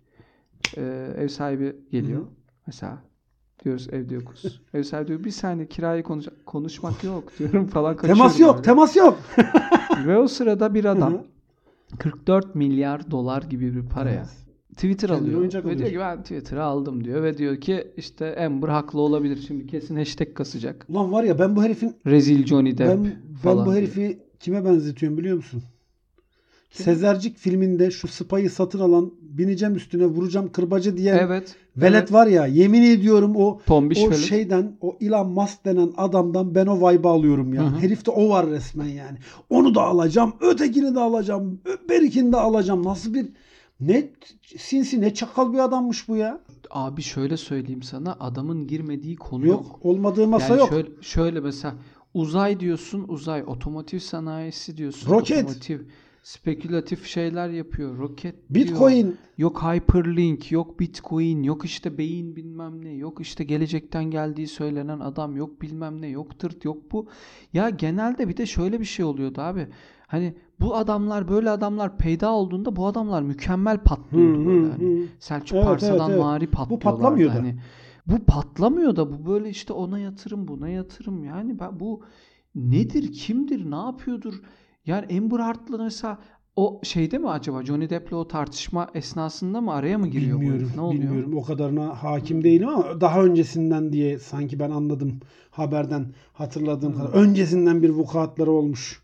Ee, 0.76 1.08
ev 1.18 1.28
sahibi 1.28 1.76
geliyor. 1.90 2.20
Hı 2.20 2.24
hı. 2.24 2.28
Mesela 2.66 2.98
diyoruz 3.64 3.88
evde 3.92 4.14
yokuz. 4.14 4.62
ev 4.74 4.82
sahibi 4.82 5.08
diyor 5.08 5.24
bir 5.24 5.30
saniye 5.30 5.68
kirayı 5.68 6.02
konuş 6.02 6.26
konuşmak 6.46 7.04
yok 7.04 7.32
diyorum 7.38 7.66
falan 7.66 7.96
kaçıyorum. 7.96 8.18
Temas 8.18 8.40
yok, 8.40 8.54
böyle. 8.54 8.62
temas 8.62 8.96
yok. 8.96 9.18
Ve 10.06 10.18
o 10.18 10.28
sırada 10.28 10.74
bir 10.74 10.84
Hı 10.84 10.90
adam 10.90 11.12
hı. 11.12 11.22
44 11.98 12.54
milyar 12.54 13.10
dolar 13.10 13.42
gibi 13.42 13.76
bir 13.76 13.88
paraya 13.88 14.26
Twitter 14.74 15.08
Kendine 15.08 15.36
alıyor. 15.36 15.64
Ve 15.64 15.78
diyor 15.78 15.90
ki 15.90 15.98
ben 15.98 16.22
Twitter'ı 16.22 16.64
aldım 16.64 17.04
diyor. 17.04 17.22
Ve 17.22 17.38
diyor 17.38 17.60
ki 17.60 17.92
işte 17.96 18.46
Amber 18.46 18.68
haklı 18.68 19.00
olabilir. 19.00 19.44
Şimdi 19.46 19.66
kesin 19.66 19.96
hashtag 19.96 20.34
kasacak. 20.34 20.86
Ulan 20.88 21.12
var 21.12 21.24
ya 21.24 21.38
ben 21.38 21.56
bu 21.56 21.62
herifin 21.62 21.96
Rezil 22.06 22.46
Johnny 22.46 22.78
Depp 22.78 22.88
ben, 22.88 23.04
ben 23.44 23.66
bu 23.66 23.74
diyor. 23.74 24.18
Kime 24.40 24.64
benzetiyorum 24.64 25.18
biliyor 25.18 25.36
musun? 25.36 25.62
Kim? 26.70 26.84
Sezercik 26.84 27.36
filminde 27.36 27.90
şu 27.90 28.08
spayı 28.08 28.50
satın 28.50 28.78
alan 28.78 29.12
bineceğim 29.20 29.76
üstüne 29.76 30.06
vuracağım 30.06 30.52
kırbacı 30.52 30.96
diyen 30.96 31.18
Evet. 31.18 31.56
velet 31.76 31.98
evet. 31.98 32.12
var 32.12 32.26
ya 32.26 32.46
yemin 32.46 32.82
ediyorum 32.82 33.36
o 33.36 33.60
Tombiş 33.66 33.98
o 33.98 34.06
velet. 34.06 34.18
şeyden 34.18 34.76
o 34.80 34.96
Elon 35.00 35.30
Musk 35.30 35.64
denen 35.64 35.92
adamdan 35.96 36.54
ben 36.54 36.66
o 36.66 36.90
vibe'ı 36.90 37.10
alıyorum 37.10 37.54
ya. 37.54 37.62
Hı 37.62 37.66
hı. 37.66 37.78
Herifte 37.80 38.10
o 38.10 38.28
var 38.28 38.50
resmen 38.50 38.86
yani. 38.86 39.18
Onu 39.50 39.74
da 39.74 39.82
alacağım, 39.82 40.32
ötekini 40.40 40.94
de 40.94 41.00
alacağım, 41.00 41.60
berikini 41.88 42.32
de 42.32 42.36
alacağım. 42.36 42.84
Nasıl 42.84 43.14
bir 43.14 43.26
ne 43.80 44.10
sinsi 44.56 45.00
ne 45.00 45.14
çakal 45.14 45.52
bir 45.52 45.58
adammış 45.58 46.08
bu 46.08 46.16
ya. 46.16 46.40
Abi 46.70 47.02
şöyle 47.02 47.36
söyleyeyim 47.36 47.82
sana 47.82 48.16
adamın 48.20 48.66
girmediği 48.66 49.16
konu 49.16 49.46
yok. 49.46 49.64
Yok, 49.64 49.78
olmadığı 49.82 50.26
masa 50.26 50.48
yani 50.48 50.58
yok. 50.58 50.68
Şöyle, 50.68 50.88
şöyle 51.00 51.40
mesela 51.40 51.74
uzay 52.14 52.60
diyorsun 52.60 53.04
uzay 53.08 53.42
otomotiv 53.46 53.98
sanayisi 53.98 54.76
diyorsun. 54.76 55.10
Roket. 55.10 55.44
Otomotiv 55.44 55.80
spekülatif 56.22 57.06
şeyler 57.06 57.48
yapıyor. 57.48 57.98
Roket 57.98 58.34
diyor. 58.54 58.66
Bitcoin 58.66 59.16
Yok 59.38 59.62
hyperlink, 59.62 60.52
yok 60.52 60.80
bitcoin, 60.80 61.42
yok 61.42 61.64
işte 61.64 61.98
beyin 61.98 62.36
bilmem 62.36 62.84
ne, 62.84 62.92
yok 62.94 63.20
işte 63.20 63.44
gelecekten 63.44 64.04
geldiği 64.04 64.46
söylenen 64.46 65.00
adam, 65.00 65.36
yok 65.36 65.62
bilmem 65.62 66.02
ne, 66.02 66.08
yok 66.08 66.38
tırt, 66.38 66.64
yok 66.64 66.92
bu. 66.92 67.06
Ya 67.52 67.70
genelde 67.70 68.28
bir 68.28 68.36
de 68.36 68.46
şöyle 68.46 68.80
bir 68.80 68.84
şey 68.84 69.04
oluyordu 69.04 69.40
abi. 69.40 69.66
Hani 70.06 70.34
bu 70.60 70.76
adamlar 70.76 71.28
böyle 71.28 71.50
adamlar 71.50 71.98
peyda 71.98 72.30
olduğunda 72.32 72.76
bu 72.76 72.86
adamlar 72.86 73.22
mükemmel 73.22 73.78
patlıyordu 73.78 74.40
Hı, 74.40 74.46
böyle. 74.46 74.66
hı, 74.66 74.72
Hani 74.72 75.02
hı. 75.02 75.06
Selçuk 75.20 75.56
Evet, 75.56 75.66
Parsa'dan 75.66 75.98
evet, 75.98 76.08
evet. 76.10 76.20
mari 76.20 76.46
patlıyorlardı. 76.46 77.02
patlamıyor 77.02 77.30
da. 77.30 77.34
Hani 77.34 77.56
bu 78.08 78.24
patlamıyor 78.26 78.96
da 78.96 79.12
bu 79.12 79.30
böyle 79.30 79.50
işte 79.50 79.72
ona 79.72 79.98
yatırım 79.98 80.48
buna 80.48 80.68
yatırım 80.68 81.24
yani 81.24 81.58
ben 81.58 81.80
bu 81.80 82.02
nedir, 82.54 83.12
kimdir, 83.12 83.70
ne 83.70 83.76
yapıyordur? 83.76 84.34
Yani 84.86 85.18
Amber 85.18 85.38
Heard'la 85.40 85.78
mesela 85.84 86.18
o 86.56 86.80
şeyde 86.84 87.18
mi 87.18 87.28
acaba 87.30 87.64
Johnny 87.64 87.90
Depp'le 87.90 88.12
o 88.12 88.28
tartışma 88.28 88.90
esnasında 88.94 89.60
mı 89.60 89.72
araya 89.72 89.98
mı 89.98 90.08
giriyor 90.08 90.40
Bilmiyorum. 90.40 90.72
Ne 90.74 90.80
oluyor? 90.80 91.02
Bilmiyorum. 91.02 91.36
O 91.36 91.42
kadarına 91.42 92.02
hakim 92.02 92.44
değilim 92.44 92.68
ama 92.68 93.00
daha 93.00 93.24
öncesinden 93.24 93.92
diye 93.92 94.18
sanki 94.18 94.58
ben 94.58 94.70
anladım 94.70 95.20
haberden 95.50 96.14
hatırladığım 96.32 96.92
Hmm. 96.92 96.98
kadar. 97.00 97.12
Öncesinden 97.14 97.82
bir 97.82 97.90
vukuatları 97.90 98.50
olmuş 98.50 99.02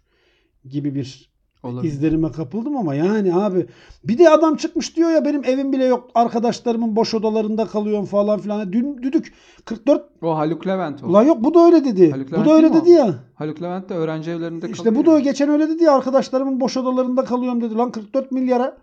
gibi 0.68 0.94
bir 0.94 1.33
Olabilir. 1.64 1.92
izlerime 1.92 2.32
kapıldım 2.32 2.76
ama 2.76 2.94
yani 2.94 3.34
abi 3.34 3.66
bir 4.04 4.18
de 4.18 4.30
adam 4.30 4.56
çıkmış 4.56 4.96
diyor 4.96 5.10
ya 5.10 5.24
benim 5.24 5.44
evim 5.44 5.72
bile 5.72 5.84
yok 5.84 6.10
arkadaşlarımın 6.14 6.96
boş 6.96 7.14
odalarında 7.14 7.66
kalıyorum 7.66 8.04
falan 8.04 8.38
filan. 8.40 8.72
Dün 8.72 9.02
düdük 9.02 9.32
44 9.64 10.04
O 10.22 10.36
Haluk 10.36 10.66
Levent 10.66 11.04
o. 11.04 11.06
Ulan 11.06 11.22
yok 11.22 11.44
bu 11.44 11.54
da 11.54 11.60
öyle 11.66 11.84
dedi. 11.84 12.10
Haluk 12.10 12.30
bu 12.32 12.44
da 12.44 12.52
öyle 12.54 12.74
dedi 12.74 12.90
o? 12.90 12.92
ya. 12.92 13.14
Haluk 13.34 13.62
Levent 13.62 13.88
de 13.88 13.94
öğrenci 13.94 14.30
evlerinde 14.30 14.68
İşte 14.70 14.84
kalıyor. 14.84 15.04
bu 15.06 15.10
da 15.10 15.20
geçen 15.20 15.48
öyle 15.48 15.68
dedi 15.68 15.84
ya 15.84 15.92
arkadaşlarımın 15.92 16.60
boş 16.60 16.76
odalarında 16.76 17.24
kalıyorum 17.24 17.60
dedi. 17.60 17.74
Lan 17.74 17.92
44 17.92 18.32
milyara 18.32 18.76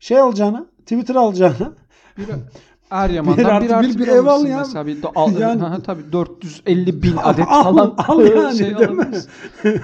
şey 0.00 0.20
alacağına, 0.20 0.66
Twitter 0.78 1.14
alacağına. 1.14 1.72
Bir, 2.18 2.24
Eryaman'dan 2.90 3.38
Bir 3.38 3.44
bir 3.44 3.48
artı 3.50 3.76
artı 3.76 3.88
bir, 3.88 3.98
bir, 3.98 4.06
ev 4.08 4.26
al 4.26 4.46
ya. 4.46 4.58
mesela. 4.58 4.86
Bir, 4.86 5.02
de- 5.02 5.08
al, 5.14 5.38
Yani- 5.40 5.60
Ha, 5.60 5.78
tabii 5.86 6.12
450 6.12 7.02
bin 7.02 7.14
adet 7.24 7.46
al, 7.48 7.62
falan 7.64 7.94
al 8.08 8.20
yani 8.36 8.58
şey 8.58 8.78
değil 8.78 8.90
mi? 8.90 9.06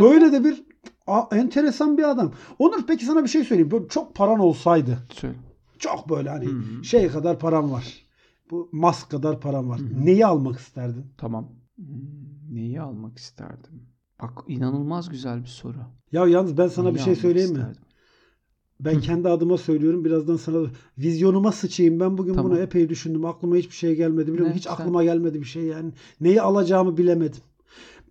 Böyle 0.00 0.32
de 0.32 0.44
bir 0.44 0.62
a- 1.06 1.36
enteresan 1.36 1.98
bir 1.98 2.10
adam. 2.10 2.32
Onur 2.58 2.86
peki 2.86 3.04
sana 3.04 3.22
bir 3.24 3.28
şey 3.28 3.44
söyleyeyim. 3.44 3.70
Böyle 3.70 3.88
çok 3.88 4.14
paran 4.14 4.38
olsaydı. 4.40 4.98
Söyle. 5.12 5.34
Çok 5.78 6.08
böyle 6.10 6.28
hani 6.30 6.46
Hı 6.46 6.50
hı. 6.50 6.84
şey 6.84 7.08
kadar 7.08 7.38
param 7.38 7.72
var. 7.72 8.06
Bu 8.50 8.68
Musk 8.72 9.10
kadar 9.10 9.40
param 9.40 9.68
var. 9.68 9.80
Neyi 10.04 10.26
almak 10.26 10.58
isterdin? 10.58 11.04
Tamam. 11.18 11.48
Hmm, 11.76 11.86
Neyi 12.54 12.80
almak 12.80 13.18
isterdim? 13.18 13.82
Bak 14.22 14.30
inanılmaz 14.48 15.08
güzel 15.08 15.40
bir 15.42 15.46
soru. 15.48 15.76
Ya 16.12 16.26
yalnız 16.26 16.58
ben 16.58 16.68
sana 16.68 16.86
Neyi 16.86 16.94
bir 16.94 17.00
şey 17.00 17.16
söyleyeyim 17.16 17.50
mi? 17.50 17.56
isterdim? 17.58 17.82
Ben 18.80 19.00
kendi 19.00 19.28
adıma 19.28 19.58
söylüyorum. 19.58 20.04
Birazdan 20.04 20.36
sana 20.36 20.66
vizyonuma 20.98 21.52
sıçayım. 21.52 22.00
Ben 22.00 22.18
bugün 22.18 22.34
Tamam. 22.34 22.50
bunu 22.50 22.60
epey 22.60 22.88
düşündüm. 22.88 23.24
Aklıma 23.24 23.56
hiçbir 23.56 23.74
şey 23.74 23.94
gelmedi. 23.96 24.32
Biliyor 24.32 24.38
musun? 24.38 24.50
Ne? 24.50 24.56
Hiç 24.56 24.64
Sen- 24.64 24.72
aklıma 24.72 25.04
gelmedi 25.04 25.40
bir 25.40 25.44
şey 25.44 25.62
yani. 25.64 25.92
Neyi 26.20 26.42
alacağımı 26.42 26.96
bilemedim. 26.96 27.40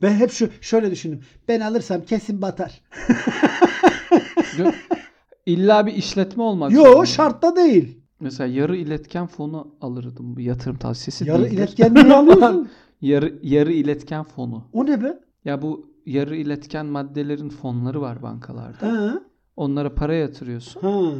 Ben 0.01 0.13
hep 0.13 0.31
şu 0.31 0.49
şöyle 0.61 0.91
düşündüm. 0.91 1.19
Ben 1.47 1.59
alırsam 1.59 2.01
kesin 2.01 2.41
batar. 2.41 2.81
İlla 5.45 5.85
bir 5.85 5.93
işletme 5.93 6.43
olmak 6.43 6.71
Yo 6.71 7.05
şartta 7.05 7.55
değil. 7.55 7.97
Mesela 8.19 8.47
yarı 8.53 8.75
iletken 8.77 9.27
fonu 9.27 9.75
alırdım. 9.81 10.35
Bu 10.35 10.41
yatırım 10.41 10.77
tavsiyesi 10.77 11.27
Yarı 11.29 11.41
değildir. 11.43 11.57
iletkenliği 11.57 12.05
alıyorsun. 12.13 12.69
yarı, 13.01 13.33
yarı 13.43 13.71
iletken 13.73 14.23
fonu. 14.23 14.63
O 14.73 14.85
ne 14.85 15.03
be? 15.03 15.19
Ya 15.45 15.61
bu 15.61 15.89
yarı 16.05 16.35
iletken 16.35 16.85
maddelerin 16.85 17.49
fonları 17.49 18.01
var 18.01 18.21
bankalarda. 18.21 18.87
Ha. 18.87 19.21
Onlara 19.55 19.95
para 19.95 20.13
yatırıyorsun. 20.13 20.81
Ha. 20.81 21.11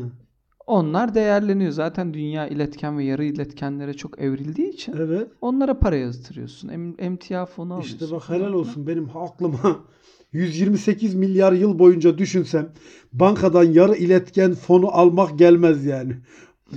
Onlar 0.68 1.16
değerleniyor. 1.16 1.72
Zaten 1.72 2.14
dünya 2.14 2.48
iletken 2.48 2.98
ve 2.98 3.04
yarı 3.04 3.26
iletkenlere 3.26 3.94
çok 3.94 4.20
evrildiği 4.20 4.70
için 4.74 4.94
Evet. 4.98 5.28
onlara 5.42 5.80
para 5.80 5.96
yatırıyorsun. 5.96 6.70
Em, 6.70 6.96
emtia 7.00 7.46
fonu 7.46 7.74
alıyorsun. 7.74 7.94
İşte 8.06 8.16
bak 8.16 8.30
helal 8.30 8.54
olsun 8.54 8.88
benim 8.88 9.10
aklıma 9.18 9.80
128 10.32 11.16
milyar 11.16 11.54
yıl 11.54 11.80
boyunca 11.80 12.18
düşünsem 12.18 12.70
bankadan 13.14 13.64
yarı 13.64 13.96
iletken 13.96 14.54
fonu 14.54 14.88
almak 14.92 15.40
gelmez 15.40 15.86
yani. 15.86 16.16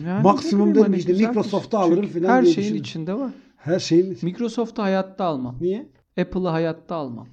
Yani 0.07 0.23
Maksimum 0.23 0.75
dedim 0.75 0.95
işte 0.95 1.13
güzel 1.13 1.25
bir 1.25 1.29
Microsoft'u 1.29 1.71
şey. 1.77 1.81
alırım 1.87 2.07
filan 2.07 2.29
Her 2.29 2.43
diye 2.45 2.55
şeyin 2.55 2.65
düşündüm. 2.67 2.81
içinde 2.83 3.15
var. 3.15 3.31
Her 3.57 3.79
şeyin 3.79 4.19
Microsoft'u 4.23 4.83
hayatta 4.83 5.25
almam. 5.25 5.57
niye? 5.61 5.89
Apple'ı 6.21 6.49
hayatta 6.49 6.95
almam. 6.97 7.27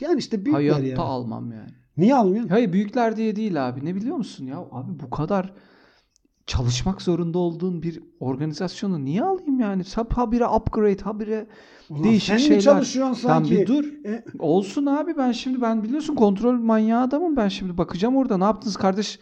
Yani 0.00 0.18
işte 0.18 0.44
büyükler 0.44 0.72
hayatta 0.72 0.86
yani. 0.86 1.00
almam 1.00 1.52
yani. 1.52 1.70
Niye 1.96 2.14
almıyorsun? 2.14 2.48
Hayır 2.48 2.72
büyükler 2.72 3.16
diye 3.16 3.36
değil 3.36 3.68
abi. 3.68 3.84
Ne 3.84 3.94
biliyor 3.94 4.16
musun 4.16 4.46
ya? 4.46 4.58
Abi 4.58 5.00
bu 5.02 5.10
kadar 5.10 5.52
çalışmak 6.50 7.02
zorunda 7.02 7.38
olduğun 7.38 7.82
bir 7.82 8.00
organizasyonu 8.20 9.04
niye 9.04 9.22
alayım 9.22 9.60
yani? 9.60 9.84
Sap 9.84 10.12
habire 10.12 10.46
upgrade, 10.46 11.02
habire 11.02 11.46
Ulan 11.90 12.04
değişik 12.04 12.28
sen 12.28 12.36
şeyler. 12.36 12.56
mi 12.56 12.62
çalışıyorsun 12.62 13.28
Lan 13.28 13.34
sanki? 13.34 13.50
bir 13.50 13.66
dur. 13.66 13.84
E, 14.06 14.24
Olsun 14.38 14.86
abi 14.86 15.16
ben 15.16 15.32
şimdi 15.32 15.60
ben 15.62 15.82
biliyorsun 15.82 16.14
kontrol 16.14 16.52
manyağı 16.52 17.02
adamım. 17.02 17.36
Ben 17.36 17.48
şimdi 17.48 17.78
bakacağım 17.78 18.16
orada 18.16 18.38
ne 18.38 18.44
yaptınız 18.44 18.76
kardeş? 18.76 19.18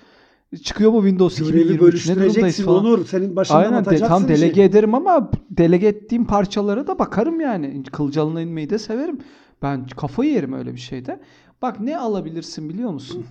Çıkıyor 0.62 0.90
mu 0.90 0.98
Windows 1.02 1.38
görevi 1.38 1.60
2023? 1.60 2.08
Ne 2.08 2.16
durumdayız 2.16 2.60
falan. 2.64 2.84
Onur. 2.84 3.06
Senin 3.06 3.36
başından 3.36 3.62
Aynen 3.62 3.84
de, 3.84 3.98
tam 3.98 4.28
delege 4.28 4.62
ederim 4.62 4.94
ama 4.94 5.30
delege 5.50 5.86
ettiğim 5.86 6.24
parçalara 6.24 6.86
da 6.86 6.98
bakarım 6.98 7.40
yani. 7.40 7.82
Kılcalına 7.92 8.40
inmeyi 8.40 8.70
de 8.70 8.78
severim. 8.78 9.18
Ben 9.62 9.86
kafayı 9.86 10.32
yerim 10.32 10.52
öyle 10.52 10.72
bir 10.74 10.80
şeyde. 10.80 11.20
Bak 11.62 11.80
ne 11.80 11.98
alabilirsin 11.98 12.68
biliyor 12.68 12.90
musun? 12.90 13.26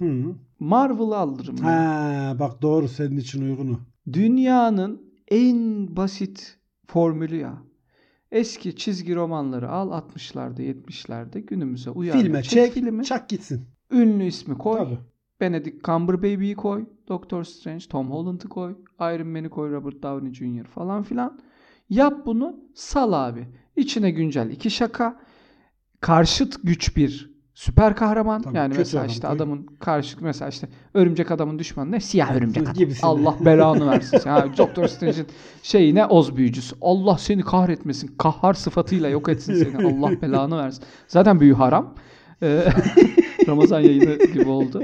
Marvel'ı 0.60 1.18
alırım. 1.18 1.58
Ha, 1.58 2.36
bak 2.40 2.62
doğru 2.62 2.88
senin 2.88 3.18
için 3.18 3.42
uygunu. 3.42 3.80
Dünyanın 4.14 5.02
en 5.28 5.88
basit 5.96 6.58
formülü 6.88 7.36
ya. 7.36 7.58
Eski 8.32 8.76
çizgi 8.76 9.16
romanları 9.16 9.70
al 9.70 9.90
60'larda 9.92 10.62
70'lerde 10.62 11.40
günümüze 11.40 11.90
uyar. 11.90 12.20
Filme 12.20 12.44
çek, 12.44 12.74
filmi. 12.74 13.04
çak 13.04 13.30
gitsin. 13.30 13.66
Ünlü 13.92 14.24
ismi 14.24 14.58
koy. 14.58 14.78
Tabii. 14.78 14.98
Benedict 15.42 15.86
Cumberbatch'i 15.86 16.56
koy. 16.56 16.86
Doctor 17.08 17.44
Strange, 17.44 17.86
Tom 17.90 18.12
Holland'ı 18.12 18.50
koy. 18.50 18.76
Iron 19.00 19.28
Man'i 19.28 19.50
koy, 19.50 19.72
Robert 19.72 20.04
Downey 20.04 20.34
Jr. 20.34 20.64
falan 20.64 21.04
filan. 21.04 21.40
Yap 21.90 22.26
bunu 22.26 22.60
sal 22.76 23.28
abi. 23.28 23.48
İçine 23.76 24.12
güncel 24.12 24.50
iki 24.50 24.70
şaka. 24.72 25.20
Karşıt 26.02 26.60
güç 26.64 26.98
bir 26.98 27.37
süper 27.58 27.96
kahraman. 27.96 28.42
Tabii, 28.42 28.58
yani 28.58 28.74
mesela 28.78 29.02
adam 29.04 29.10
işte 29.12 29.28
adamın 29.28 29.66
karşı 29.80 30.18
mesela 30.22 30.50
işte 30.50 30.68
örümcek 30.94 31.32
adamın 31.32 31.60
düşmanı 31.60 31.92
ne? 31.92 32.00
Siyah 32.00 32.36
örümcek 32.36 32.64
adam. 32.70 32.84
Allah 33.04 33.36
belanı 33.46 33.92
versin. 33.92 34.30
Ha, 34.30 34.46
Doctor 34.58 34.88
Strange'in 34.88 35.28
şeyi 35.64 35.96
ne? 35.96 36.06
Oz 36.06 36.36
büyücüsü. 36.36 36.76
Allah 36.82 37.18
seni 37.18 37.42
kahretmesin. 37.42 38.16
Kahhar 38.18 38.54
sıfatıyla 38.54 39.10
yok 39.10 39.30
etsin 39.30 39.54
seni. 39.54 39.88
Allah 39.88 40.22
belanı 40.22 40.58
versin. 40.58 40.84
Zaten 41.08 41.40
büyü 41.40 41.54
haram. 41.54 41.94
Ee, 42.44 42.64
Ramazan 43.48 43.80
yayını 43.80 44.18
gibi 44.34 44.50
oldu. 44.50 44.84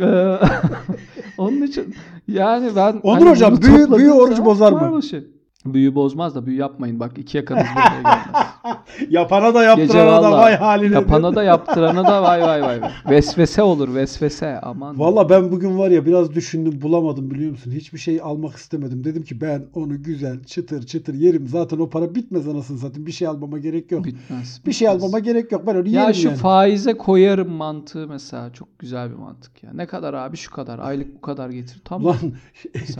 Ee, 0.00 0.38
onun 1.38 1.62
için 1.62 1.94
yani 2.28 2.70
ben 2.76 3.00
Onur 3.02 3.18
hani 3.18 3.30
hocam, 3.30 3.56
büyü- 3.56 3.96
büyü 3.98 4.10
orucu 4.10 4.44
bozar 4.44 4.72
mı? 4.72 5.02
şey. 5.02 5.24
Büyü 5.64 5.94
bozmaz 5.94 6.34
da 6.34 6.46
büyü 6.46 6.56
yapmayın 6.58 7.00
bak 7.00 7.18
iki 7.18 7.36
yakanız 7.36 7.66
buraya 7.74 7.88
gelmez. 8.02 8.26
Yapana 9.10 9.54
da 9.54 9.74
Gece 9.76 9.98
yaptırana 9.98 10.22
da 10.22 10.30
valla 10.30 10.38
vay 10.38 10.56
haline. 10.56 10.94
yapana 10.94 11.34
da 11.34 11.42
yaptırana 11.42 12.04
da 12.04 12.22
vay 12.22 12.42
vay 12.42 12.62
vay. 12.62 12.80
Vesvese 13.10 13.62
olur 13.62 13.94
vesvese 13.94 14.60
aman. 14.60 14.98
Valla 14.98 15.30
ben 15.30 15.52
bugün 15.52 15.78
var 15.78 15.90
ya 15.90 16.06
biraz 16.06 16.34
düşündüm 16.34 16.82
bulamadım 16.82 17.30
biliyor 17.30 17.50
musun? 17.50 17.70
Hiçbir 17.70 17.98
şey 17.98 18.20
almak 18.22 18.56
istemedim. 18.56 19.04
Dedim 19.04 19.22
ki 19.22 19.40
ben 19.40 19.64
onu 19.74 20.02
güzel 20.02 20.44
çıtır 20.44 20.86
çıtır 20.86 21.14
yerim. 21.14 21.46
Zaten 21.48 21.78
o 21.78 21.90
para 21.90 22.14
bitmez 22.14 22.48
anasını 22.48 22.78
satayım. 22.78 23.06
Bir 23.06 23.12
şey 23.12 23.28
almama 23.28 23.58
gerek 23.58 23.92
yok. 23.92 24.04
Bitmez. 24.04 24.60
Bir 24.66 24.72
şey 24.72 24.88
bitmez. 24.88 25.02
almama 25.04 25.18
gerek 25.18 25.52
yok. 25.52 25.62
Ben 25.66 25.74
onu 25.74 25.88
Ya 25.88 26.02
yerim 26.02 26.14
şu 26.14 26.28
yani. 26.28 26.36
faize 26.38 26.94
koyarım 26.94 27.50
mantığı 27.52 28.08
mesela 28.08 28.52
çok 28.52 28.78
güzel 28.78 29.10
bir 29.10 29.16
mantık 29.16 29.62
ya. 29.62 29.70
Ne 29.74 29.86
kadar 29.86 30.14
abi 30.14 30.36
şu 30.36 30.50
kadar 30.50 30.78
aylık 30.78 31.14
bu 31.16 31.20
kadar 31.20 31.50
getir. 31.50 31.80
Tamam. 31.84 32.16
Lan 32.22 32.32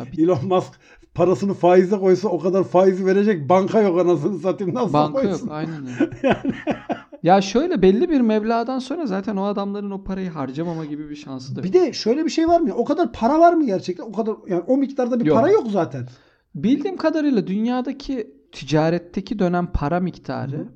Elon 0.19 0.47
Musk 0.47 0.73
parasını 1.15 1.55
faize 1.55 1.99
koysa 1.99 2.29
o 2.29 2.39
kadar 2.39 2.65
faizi 2.65 3.07
verecek 3.07 3.49
banka 3.49 3.81
yok 3.81 4.01
anasını 4.01 4.39
satayım. 4.39 4.75
Nasıl 4.75 4.93
banka 4.93 5.13
koysun? 5.23 5.47
yok 5.47 5.55
aynen 5.57 5.87
öyle. 5.87 6.11
ya 7.23 7.41
şöyle 7.41 7.83
belli 7.83 8.09
bir 8.11 8.21
meblağdan 8.21 8.79
sonra 8.79 9.07
zaten 9.07 9.37
o 9.37 9.45
adamların 9.45 9.91
o 9.91 10.05
parayı 10.05 10.31
harcamama 10.31 10.85
gibi 10.85 11.11
bir 11.11 11.17
şansı 11.17 11.57
da 11.57 11.61
yok. 11.61 11.69
Bir 11.69 11.73
de 11.73 11.93
şöyle 11.93 12.25
bir 12.25 12.31
şey 12.31 12.49
var 12.49 12.61
mı? 12.61 12.69
ya? 12.69 12.75
O 12.75 12.85
kadar 12.85 13.13
para 13.13 13.39
var 13.39 13.53
mı 13.53 13.67
gerçekten? 13.67 14.05
O 14.05 14.13
kadar 14.13 14.35
yani 14.49 14.63
o 14.67 14.77
miktarda 14.77 15.21
bir 15.21 15.27
Yok. 15.27 15.37
para 15.37 15.51
yok 15.51 15.67
zaten. 15.71 16.07
Bildiğim 16.55 16.97
kadarıyla 16.97 17.47
dünyadaki 17.47 18.37
ticaretteki 18.53 19.39
dönen 19.39 19.67
para 19.73 20.01
miktarı 20.01 20.57
Hı. 20.59 20.67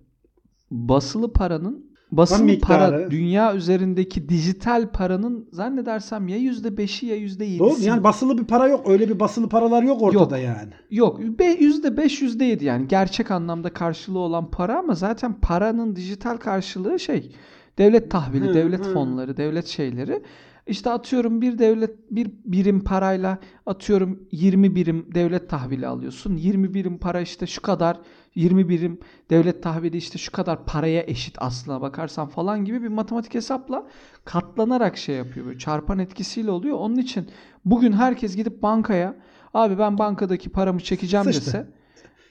basılı 0.71 1.33
paranın 1.33 1.96
miktarı. 2.45 2.91
para 2.91 3.11
dünya 3.11 3.55
üzerindeki 3.55 4.29
dijital 4.29 4.89
paranın 4.93 5.49
zannedersem 5.53 6.29
ya 6.29 6.37
%5'i 6.39 7.07
ya 7.07 7.17
%7'si. 7.17 7.59
Doğru? 7.59 7.75
Yani 7.81 8.05
basılı 8.05 8.39
bir 8.39 8.45
para 8.45 8.69
yok. 8.69 8.89
Öyle 8.89 9.09
bir 9.09 9.21
basılı 9.21 9.49
paralar 9.49 9.83
yok 9.83 10.03
ortada 10.03 10.39
yani. 10.39 10.71
Yok 10.91 11.21
be- 11.21 11.55
%5 11.61 12.23
%7 12.23 12.65
yani 12.65 12.89
gerçek 12.89 13.31
anlamda 13.31 13.73
karşılığı 13.73 14.19
olan 14.19 14.51
para 14.51 14.79
ama 14.79 14.95
zaten 14.95 15.33
paranın 15.43 15.97
dijital 15.97 16.37
karşılığı 16.37 17.01
şey 17.01 17.33
devlet 17.79 18.11
tahvili, 18.11 18.49
Hı, 18.49 18.55
devlet 18.55 18.87
hı. 18.87 18.93
fonları, 18.93 19.37
devlet 19.37 19.67
şeyleri. 19.67 20.23
İşte 20.67 20.91
atıyorum 20.91 21.41
bir 21.41 21.59
devlet 21.59 21.91
bir 22.11 22.31
birim 22.45 22.85
parayla 22.85 23.39
atıyorum 23.67 24.29
20 24.33 24.75
birim 24.75 25.07
devlet 25.15 25.51
tahvili 25.51 25.87
alıyorsun. 25.87 26.37
20 26.37 26.75
birim 26.75 26.99
para 26.99 27.21
işte 27.21 27.47
şu 27.47 27.63
kadar 27.63 27.97
20 28.35 28.69
birim 28.69 28.99
devlet 29.31 29.63
tahvili 29.63 29.97
işte 29.97 30.19
şu 30.19 30.33
kadar 30.33 30.65
paraya 30.65 31.03
eşit 31.07 31.35
aslına 31.39 31.81
bakarsan 31.81 32.29
falan 32.29 32.65
gibi 32.65 32.83
bir 32.83 32.89
matematik 32.89 33.35
hesapla 33.35 33.87
katlanarak 34.25 34.97
şey 34.97 35.17
yapıyor. 35.17 35.47
Böyle 35.47 35.59
çarpan 35.59 35.99
etkisiyle 35.99 36.51
oluyor. 36.51 36.77
Onun 36.79 36.97
için 36.97 37.27
bugün 37.65 37.93
herkes 37.93 38.37
gidip 38.37 38.63
bankaya 38.63 39.15
abi 39.55 39.79
ben 39.79 39.99
bankadaki 39.99 40.49
paramı 40.49 40.81
çekeceğim 40.81 41.25
Sıçtı. 41.33 41.47
dese 41.51 41.67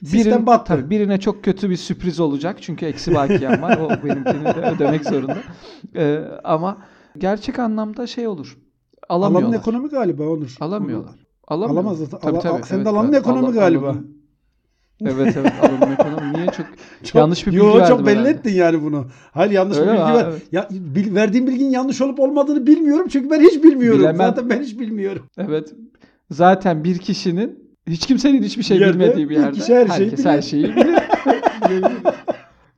Birin- 0.02 0.46
battı. 0.46 0.64
Tabii 0.74 0.90
birine 0.90 1.20
çok 1.20 1.44
kötü 1.44 1.70
bir 1.70 1.76
sürpriz 1.76 2.20
olacak. 2.20 2.56
Çünkü 2.60 2.86
eksi 2.86 3.14
bakiyem 3.14 3.62
var. 3.62 3.78
O 3.78 3.88
benimkini 4.04 4.44
de 4.44 4.60
ödemek 4.74 5.04
zorunda. 5.04 5.38
Ee, 5.96 6.18
ama 6.44 6.78
gerçek 7.20 7.58
anlamda 7.58 8.06
şey 8.06 8.26
olur. 8.28 8.58
Alamıyorlar. 9.08 9.48
Alanın 9.48 9.58
ekonomi 9.60 9.88
galiba 9.88 10.22
Onur. 10.22 10.56
Alamıyorlar. 10.60 11.14
Alamıyorlar. 11.48 11.82
Alamaz 11.82 11.98
zaten. 11.98 12.20
Tabii, 12.20 12.38
tabii. 12.40 12.62
senin 12.66 12.78
Evet, 12.78 12.88
alanın 12.92 13.08
evet. 13.12 13.18
ekonomi 13.20 13.42
Alan- 13.46 13.54
galiba. 13.54 13.86
alanın- 13.86 14.16
Evet 15.00 15.36
evet 15.36 15.52
alanın 15.62 15.92
ekonomi. 15.92 16.32
Niye 16.32 16.46
çok, 16.46 16.66
Çok- 17.04 17.14
yanlış 17.14 17.46
bir 17.46 17.52
bilgi 17.52 17.64
Yo, 17.64 17.74
verdim 17.78 17.96
çok 17.96 18.06
belli 18.06 18.14
herhalde. 18.18 18.30
ettin 18.30 18.54
yani 18.54 18.82
bunu. 18.82 19.06
Hayır 19.32 19.50
yanlış 19.52 19.78
Öyle 19.78 19.92
bir 19.92 19.96
bilgi 19.98 20.12
ver. 20.12 20.26
evet. 20.30 20.42
Ya, 20.52 20.68
bil- 20.70 21.14
verdiğim 21.14 21.46
bilginin 21.46 21.70
yanlış 21.70 22.00
olup 22.00 22.20
olmadığını 22.20 22.66
bilmiyorum 22.66 23.06
çünkü 23.10 23.30
ben 23.30 23.40
hiç 23.40 23.62
bilmiyorum. 23.64 23.98
Bilemem. 24.00 24.16
Zaten 24.16 24.50
ben 24.50 24.62
hiç 24.62 24.78
bilmiyorum. 24.78 25.22
Evet. 25.38 25.74
Zaten 26.30 26.84
bir 26.84 26.98
kişinin 26.98 27.58
hiç 27.86 28.06
kimsenin 28.06 28.42
hiçbir 28.42 28.62
şey 28.62 28.78
Yerde 28.78 28.94
bilmediği 28.94 29.24
bir 29.24 29.30
bir 29.36 29.40
yerde 29.40 29.58
kişi 29.58 29.74
her 29.74 29.86
şeyi 29.88 30.10
herkes 30.10 30.18
bilir. 30.18 30.30
her 30.30 30.42
şeyi 30.42 30.64
bilir. 30.76 30.96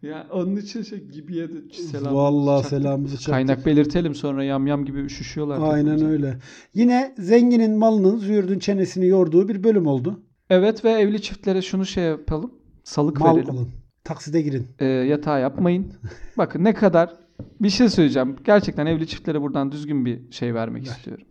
Ya 0.09 0.27
onun 0.33 0.57
için 0.57 0.83
şey 0.83 0.99
gibiye 1.05 1.49
de 1.49 1.73
selam. 1.73 2.15
Vallahi 2.15 2.63
çaktık. 2.63 2.79
selamımızı 2.81 3.15
çaktık. 3.15 3.33
Kaynak 3.33 3.67
belirtelim 3.67 4.15
sonra 4.15 4.45
yamyam 4.45 4.85
gibi 4.85 5.01
üşüşüyorlar. 5.01 5.75
Aynen 5.75 6.05
öyle. 6.05 6.39
Yine 6.75 7.15
zenginin 7.19 7.79
malının 7.79 8.17
züğürdün 8.19 8.59
çenesini 8.59 9.07
yorduğu 9.07 9.49
bir 9.49 9.65
bölüm 9.65 9.87
oldu. 9.87 10.21
Evet 10.51 10.85
ve 10.85 10.91
evli 10.91 11.23
çiftlere 11.23 11.63
şunu 11.63 11.87
şey 11.87 12.05
yapalım. 12.05 12.53
Salık 12.85 13.21
Mal 13.21 13.37
verelim. 13.37 13.55
alın. 13.55 13.69
Takside 14.05 14.43
girin. 14.43 14.67
Ee, 14.79 14.85
yatağı 14.85 15.41
yapmayın. 15.41 15.93
Bakın 16.39 16.65
ne 16.65 16.75
kadar 16.75 17.17
bir 17.61 17.71
şey 17.71 17.89
söyleyeceğim. 17.89 18.37
Gerçekten 18.45 18.87
evli 18.87 19.07
çiftlere 19.07 19.43
buradan 19.43 19.73
düzgün 19.73 20.05
bir 20.05 20.33
şey 20.33 20.55
vermek 20.55 20.87
Ver. 20.87 20.91
istiyorum. 20.91 21.25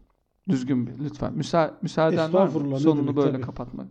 Düzgün 0.49 0.87
bir 0.87 0.93
lütfen. 1.03 1.33
Müsa 1.33 1.77
müsaaden 1.81 2.33
var 2.33 2.47
mı? 2.47 2.79
Sonunu 2.79 3.03
demek, 3.03 3.15
böyle 3.15 3.31
tabii. 3.31 3.41
kapatmak. 3.41 3.87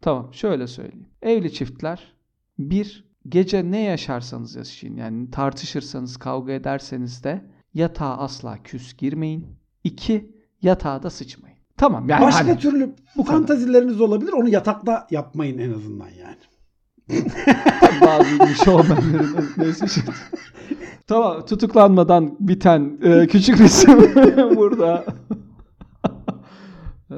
Tamam 0.00 0.34
şöyle 0.34 0.66
söyleyeyim. 0.66 1.06
Evli 1.22 1.52
çiftler 1.52 2.14
bir 2.58 3.08
gece 3.28 3.70
ne 3.70 3.80
yaşarsanız 3.82 4.56
yaşayın. 4.56 4.96
Yani 4.96 5.30
tartışırsanız 5.30 6.16
kavga 6.16 6.52
ederseniz 6.52 7.24
de 7.24 7.44
yatağa 7.74 8.16
asla 8.18 8.58
küs 8.64 8.96
girmeyin. 8.96 9.46
İki 9.84 10.30
yatağa 10.62 11.02
da 11.02 11.10
sıçmayın. 11.10 11.58
Tamam 11.76 12.08
yani 12.08 12.22
Başka 12.22 12.46
hani- 12.48 12.58
türlü 12.58 12.94
bu 13.16 13.24
kadar. 13.24 13.38
fantazileriniz 13.38 14.00
olabilir. 14.00 14.32
Onu 14.32 14.48
yatakta 14.48 15.06
yapmayın 15.10 15.58
en 15.58 15.72
azından 15.72 16.08
yani. 16.08 16.36
bazı 18.00 18.64
şovmenlerin 18.64 19.36
neyse 19.56 19.86
şey. 19.88 20.02
Tamam 21.06 21.46
tutuklanmadan 21.46 22.36
biten 22.40 22.98
e, 23.02 23.26
küçük 23.26 23.60
resim 23.60 23.98
burada. 24.56 25.04
E, 27.10 27.16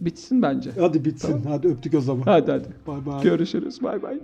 bitsin 0.00 0.42
bence. 0.42 0.70
Hadi 0.80 1.04
bitsin. 1.04 1.42
Hadi 1.48 1.68
öptük 1.68 1.94
o 1.94 2.00
zaman. 2.00 2.22
Hadi 2.22 2.50
hadi. 2.50 2.68
Bay 2.86 3.06
bay. 3.06 3.22
Görüşürüz. 3.22 3.82
Bay 3.82 4.02
bay. 4.02 4.20